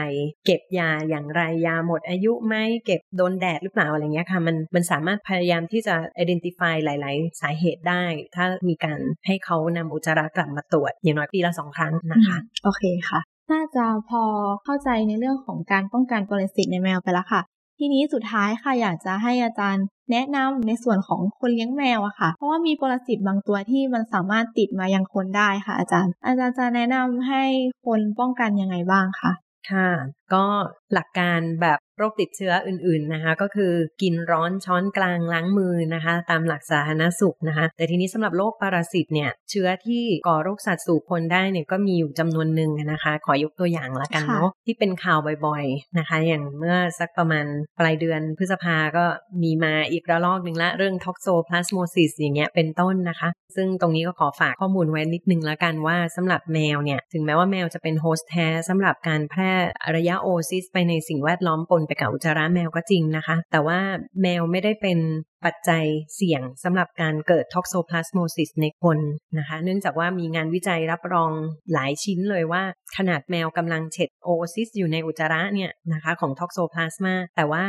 [0.47, 2.55] เก็บยาอย่างไรยาหมดอายุไหม
[2.87, 8.05] เก็บโดนแดดหรือเปล่าอะไรเงี้ยค่ะมันมันสามารถพยายามที่จะ identify หลาย ๆ สาเหตุได้
[8.35, 13.21] ถ้ามีการให้เขานำอุจจาระกลับมาตรวจ อย่างน้อยปีละสองครั้งนะคะ โอเคค่ะ
[13.53, 14.23] น่าจะพอ
[14.65, 17.43] เข้าใจในเรื่องของการป้องกันปรสิตในแมวไปแล้วค่ะ
[17.79, 27.43] ทีนี้สุดท้ายค่ะอยากจะให้อาจารย์แนะนำในส่วนของคนเลี้ยงแมวอะค่ะ เพราะว่ามีปรสิตบางตัวที่มันสามารถติดมายังคนได้ค่ะ อาจารย์ อาจารย์จะแนะนำให้
[27.87, 29.33] คนป้องกันยังไงบ้างคะ
[29.71, 29.91] ค่ะ
[30.33, 30.45] ก็
[30.93, 33.73] หลักการแบบ โรคติดเชื้ออื่นๆนะคะ ก็คือ
[34.03, 47.45] กินร้อนช้อนกลางล้างมือนะคะ ตามหลักสาธารณสุขนะคะ แต่ทีนี้สำหรับโรคปรสิตเนี่ยเชื้อที่ก่อโรคสัตว์สู่คนได้เนี่ยก็มีอยู่จำนวนหนึ่งนะคะ ขอยกตัวอย่างละกันเนาะที่เป็นข่าวบ่อยๆนะคะ อย่างเมื่อสักประมาณ
[47.79, 49.05] ปลายเดือนพฤษภาก็
[49.43, 59.53] มีมาอีกระลอกหนึ่งละเรื่อง toxoplasmosis อย่างเงี้ยเป็นต้นนะคะ ซึ่งตรงนี้ก็ขอฝากข้อมูลไว้นิดนึงละกันว่าสำหรับแมวเนี่ยถึงแม้ว่าแมวจะเป็น host แท้สำหรับการแพร่
[59.97, 63.81] ระยะโอซิสไปในสิ่งแวดล้อมปนไปกับอุจจาระแมวก็จริงนะคะ แต่ว่า
[64.23, 64.99] แมวไม่ได้เป็น
[65.45, 65.85] ปัจจัย
[66.17, 68.99] เสี่ยงสำหรับการเกิด toxoplasmosis ในคน
[69.39, 71.33] นะคะ เนื่องจากว่ามีงานวิจัยรับรอง
[71.73, 72.63] หลายชิ้นเลยว่า
[72.97, 77.65] ขนาดแมวกำลัง shed oocyst อยู่ในอุจจาระเนี่ยนะคะของ toxoplasma แต่ว่า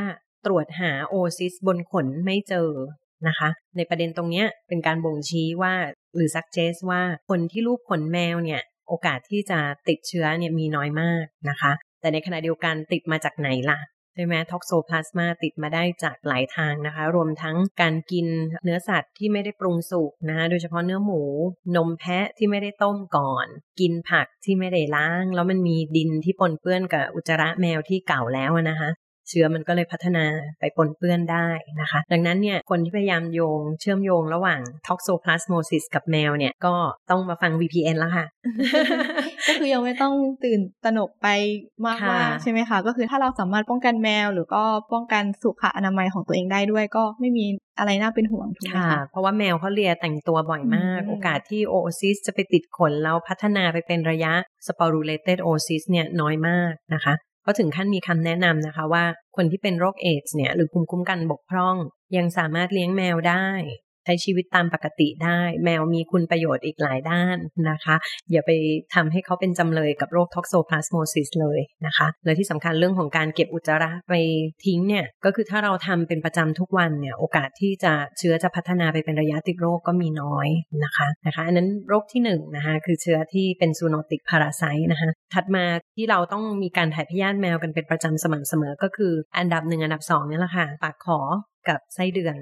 [0.45, 2.70] ตรวจหาโอซิสบนขนไม่เจอ
[3.28, 5.74] นะคะ ในประเด็นตรงนี้เป็นการบ่งชี้ว่า
[6.15, 13.80] หรือซักเจสว่าคนที่รูปขนแมวเนี่ยโอกาสที่จะติดเชื้อเนี่ยมีน้อยมากนะคะ แต่ในขณะเดียวกันติดมาจากไหนล่ะ
[14.20, 18.28] ช่ไหมท็อกโซพลาสมาติดมาได้จากหลายทางนะคะ รวมทั้งการกิน
[18.63, 21.22] เนื้อสัตว์ที่ไม่ได้ปรุงสุกนะคะโดยเฉพาะเนื้อหมู
[21.76, 23.47] นมแพะที่ไม่ได้ต้มก่อน
[23.80, 28.91] กินผักที่ไม่ได้ล้าง แล้วมันมีดินที่ปนเปื้อนกับอุจจาระแมวที่เก่าแล้วนะคะ
[29.32, 30.26] เชื้อมันก็เลยพัฒนา
[30.59, 31.47] ไปปนเปื้อนได้
[31.82, 36.76] นะคะ ดังนั้นเนี่ยคนที่พยายามโยงเชื่อมโยงระหว่างท็อกโซพลาสโมซิสกับแมวเนี่ย ก็
[37.09, 38.26] ต้องมาฟัง VPN แล้วค่ะ
[39.47, 40.13] ก็คือยังไม่ต้อง
[40.43, 41.27] ตื่นตระหนกไป
[41.85, 41.93] มา
[42.27, 44.63] กๆใช่ไหมคะ ก็คือถ้าเราสามารถป้องกันแมว หรือก็
[44.93, 47.45] ป้องกันสุขอนามัยของตัวเองได้ด้วย ก็ไม่มี
[47.79, 54.33] อะไรน่าเป็นห่วงถูกไหมคะเพราะว่าแมวเขาเลียแต่งตัวบ่อยมาก โอกาสที่โอซิสจะไปติดขนแล้วพัฒนาไปเป็นระยะ
[54.67, 57.13] sporulated oocyst เนี่ยน้อยมากนะคะ
[57.45, 59.03] ก็ถึงขั้นมีคำแนะนำนะคะว่า
[59.35, 61.75] คนที่เป็นโรคเอดส์เนี่ยหรือภูมิคุ้มกันบกพร่อง
[62.17, 63.47] ยังสามารถเลี้ยงแมวได้
[64.09, 67.38] ใช้ชีวิตตามปกติได้ แมวมีคุณประโยชน์อีกหลายด้าน
[67.70, 67.95] นะคะ
[68.32, 68.51] อย่าไป
[68.95, 74.14] ทำให้เขาเป็นจำเลยกับโรค toxoplasmosis เลยนะคะ และที่สำคัญเรื่องของการเก็บอุจจาระไป
[74.66, 80.47] ทิ้งเนี่ย ก็คือถ้าเราทำเป็นประจำทุกวันเนี่ย โอกาสที่จะเชื้อจะพัฒนาไปเป็นระยะติดโรคก็มีน้อย
[80.84, 85.64] นะคะนะคะอันนั้นโรคที่1นนะคะคือเชื้อที่เป็นซูโนติกพาราไซต์นะคะถัดมา
[85.95, 91.20] ที่เราต้องมีการถ่ายพยาธิแมวกันเป็นประจำสม่ำเสมอก็คืออันดับหนึ่งอันดับสองนี่แหละค่ะปากขอ
[91.70, 92.38] กับไส้เดือน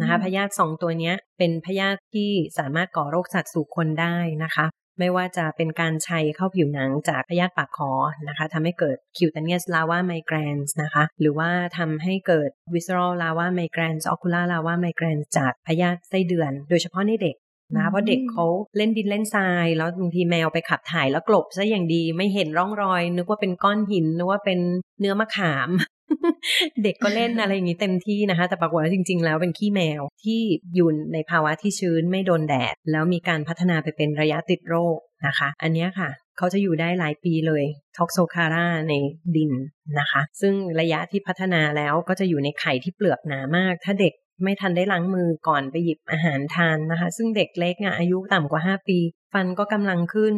[0.00, 4.66] นะคะพยาธิสองตัวนี้เป็นพยาธิที่สามารถก่อโรคสัตว์สู่คนได้นะคะ
[4.98, 7.92] ไม่ว่าจะเป็นการชัยเข้าผิวหนังจากพยาธิปากคอ
[8.28, 17.36] นะคะทำให้เกิด cutaneous lava migraines นะคะ หรือว่าทำให้เกิด visceral lava migraines ocular lava migraines จากพยาธิไส้เดือน โดยเฉพาะในเด็ก
[17.76, 18.46] นะเพราะเด็กเขา
[18.76, 24.60] เล่นดินเล่นทราย แล้วบางทีแมวไปขับถ่ายแล้วกลบซะอย่างดีไม่เห็นร่องรอย นึกว่าเป็นก้อนหินนึกว่าเป็น
[25.00, 25.68] เนื้อมะขาม
[26.82, 30.40] เด็กก็เล่นอะไรอย่างนี้เต็มที่นะคะ แต่ปรากฏว่าจริง ๆ แล้วเป็นขี้แมวที่
[30.74, 37.64] อยู่ในภาวะที่ชื้นไม่โดนแดด แล้วมีการพัฒนาไปเป็นระยะติดโรคนะคะ อันนี้ค่ะ เขาจะอยู่ได้หลายปีเลย
[37.96, 38.94] ท็อกโซคาร่าใน
[39.36, 39.52] ดิน
[39.98, 48.98] นะคะ ซึ่งระยะที่พัฒนาแล้วก็จะอยู่ในไข่ที่เปลือกหนามาก ถ้าเด็กไม่ทันได้ล้างมือก่อนไปหยิบอาหารทานนะคะ ซึ่งเด็กเล็กอะอายุต่ำกว่า 5 ปี
[49.32, 50.34] ฟันก็กำลังขึ้น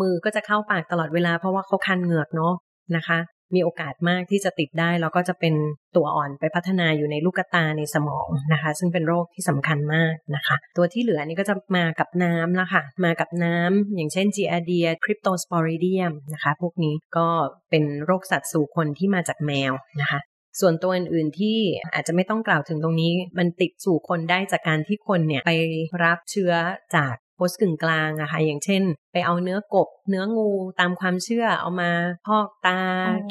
[0.00, 2.54] มือก็จะเข้าปากตลอดเวลาเพราะว่าเขาคันเหงือกเนาะ
[2.96, 3.18] นะคะ
[3.54, 5.54] มีโอกาสมากที่จะติดได้ แล้วก็จะเป็น
[5.96, 17.28] ตัวอ่อนไปพัฒนาอยู่ในลูกตาในสมองนะคะ ซึ่งเป็นโรคที่สำคัญมากนะคะ ตัวที่เหลือนี่ก็จะมากับน้ำละค่ะ มากับน้ำอย่างเช่น Giardia Cryptosporidium นะคะ พวกนี้ก็
[17.70, 20.20] เป็นโรคสัตว์สู่คนที่มาจากแมวนะคะ
[20.60, 21.58] ส่วนตัวอื่นๆที่
[21.94, 25.52] อาจจะไม่ต้องกล่าวถึงตรงนี้ มันติดสู่คนได้จากการที่คนเนี่ยไป
[26.04, 26.52] รับเชื้อ
[26.96, 28.82] จาก โพสต์กึ่งกลางอะค่ะอย่างเช่น
[29.12, 31.90] ไปเอาเนื้อกบ เนื้องูตามความเชื่อเอามา
[32.26, 32.80] พอกตา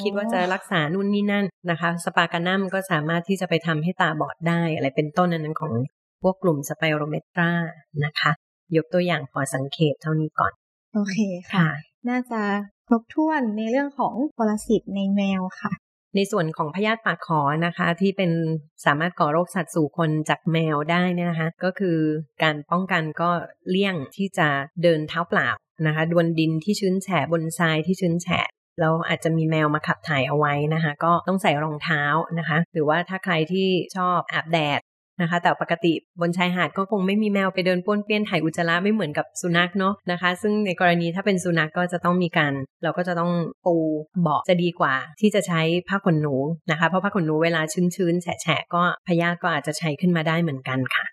[0.02, 5.74] คิดว่าจะรักษานู่นนี่นั่นนะคะ สปากานัมก็สามารถที่จะไปทำให้ตาบอดได้ อะไรเป็นต้นอันนั้นของ
[6.22, 7.52] พวกกลุ่มสไปโรเมตรา
[8.06, 8.32] นะคะ
[8.76, 10.54] ยกตัวอย่างพอสังเกตเท่านี้ก่อน
[10.94, 11.18] โอเค
[11.54, 11.68] ค่ะ
[12.10, 12.42] น่าจะ
[12.88, 15.72] ครบถ้วนในเรื่องของปรสิตในแมวค่ะ
[16.18, 18.32] ในส่วนของพยาธิปากขอนะคะ ที่เป็น
[18.86, 21.98] สามารถก่อโรคสัตว์สู่คนจากแมวได้นี่นะคะก็คือ
[22.44, 23.30] การป้องกันก็
[23.70, 24.48] เลี่ยงที่จะ
[24.84, 25.50] เดินเท้าเปล่า
[25.88, 28.48] นะคะดวนดินที่ชื้นแฉะบนทรายที่ชื้นแฉะ
[28.80, 32.04] แล้วอาจจะมีแมวมาขับถ่ายเอาไว้นะคะ ก็ต้องใส่รองเท้า
[32.40, 34.80] นะคะ หรือว่าถ้าใครที่ชอบอาบแดด
[35.22, 42.54] นะคะ แต่ปกติบนชายหาดก็คงไม่มีแมวไปเดินป้วนเปี้ยนถ่ายอุจจาระไม่เหมือนกับสุนัขเนาะนะคะ ซึ่งในกรณีถ้าเป็นสุนัขกก็จะต้องมีการ
[42.84, 43.32] เราก็จะต้อง
[43.66, 43.76] ปู
[44.22, 46.36] เบาะจะดีกว่า ที่จะใช้ผ้าขนหนู
[46.72, 51.06] นะคะ เพราะผ้าขนหนูเวลาชื้นๆแฉะๆก็พยาธิก็อาจจะใช้ขึ้นมาได้เหมือนกันค่ะ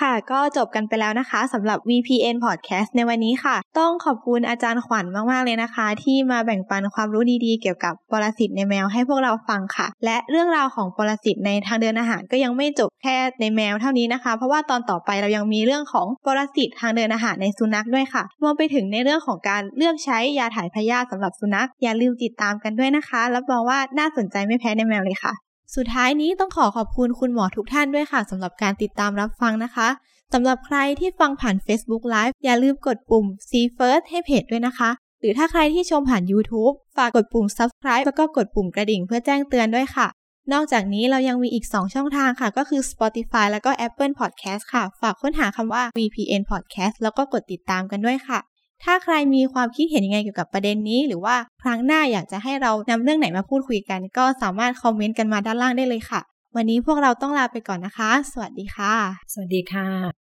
[0.00, 29.88] ค่ะก็จบกันไปแล้วนะคะสำหรับ VPN Podcast ในวันนี้ค่ะ ต้องขอบคุณอาจารย์ขวัญมาก ๆ เลยนะคะ ที่มาแบ่งปันความรู้ดีๆ เกี่ยวกับปรสิตในแมวให้พวกเราฟังค่ะ และเรื่องราวของปรสิตในทางเดินอาหารก็ยังไม่จบแค่ในแมวเท่านี้นะคะ เพราะว่าตอนต่อไปเรายังมีเรื่องของปรสิตทางเดินอาหารในสุนัขด้วยค่ะรวมไปถึงในเรื่องของการเลือกใช้ยาถ่ายพยาธิสำหรับสุนัขอย่าลืมติดตามกันด้วยนะคะรับรองว่าน่าสนใจไม่แพ้ในแมวเลยค่ะ สุดท้ายนี้ต้องขอขอบคุณคุณหมอทุกท่านด้วยค่ะสำหรับการติดตามรับฟังนะคะ
[30.32, 34.90] สำหรับใครที่ฟังผ่าน Facebook Live อย่าลืมกดปุ่ม See First ให้เพจด้วยนะคะ
[35.20, 40.06] หรือถ้าใครที่ชมผ่าน YouTube ฝากกดปุ่ม Subscribe แล้วก็กดปุ่มกระดิ่งเพื่อแจ้งเตือนด้วยค่ะ
[40.52, 48.38] นอกจากนี้เรายังมีอีก 2 ช่องทางค่ะ ก็คือ Spotify แล้วก็ Apple Podcast ค่ะ ฝากค้นหาคำว่า VPN Podcast แล้วก็กดติดตามกันด้วยค่ะ
[48.84, 56.20] ถ้าใครมีความคิดเห็นยังไงเกี่ยวกับประเด็นนี้ หรือว่าครั้งหน้าอยากจะให้เรานำเรื่องไหนมาพูดคุยกัน ก็สามารถคอมเมนต์กันมาด้านล่างได้เลยค่ะ
[56.56, 58.94] วันนี้พวกเราต้องลาไปก่อนนะคะ สวัสดีค่ะ
[59.32, 60.25] สวัสดีค่ะ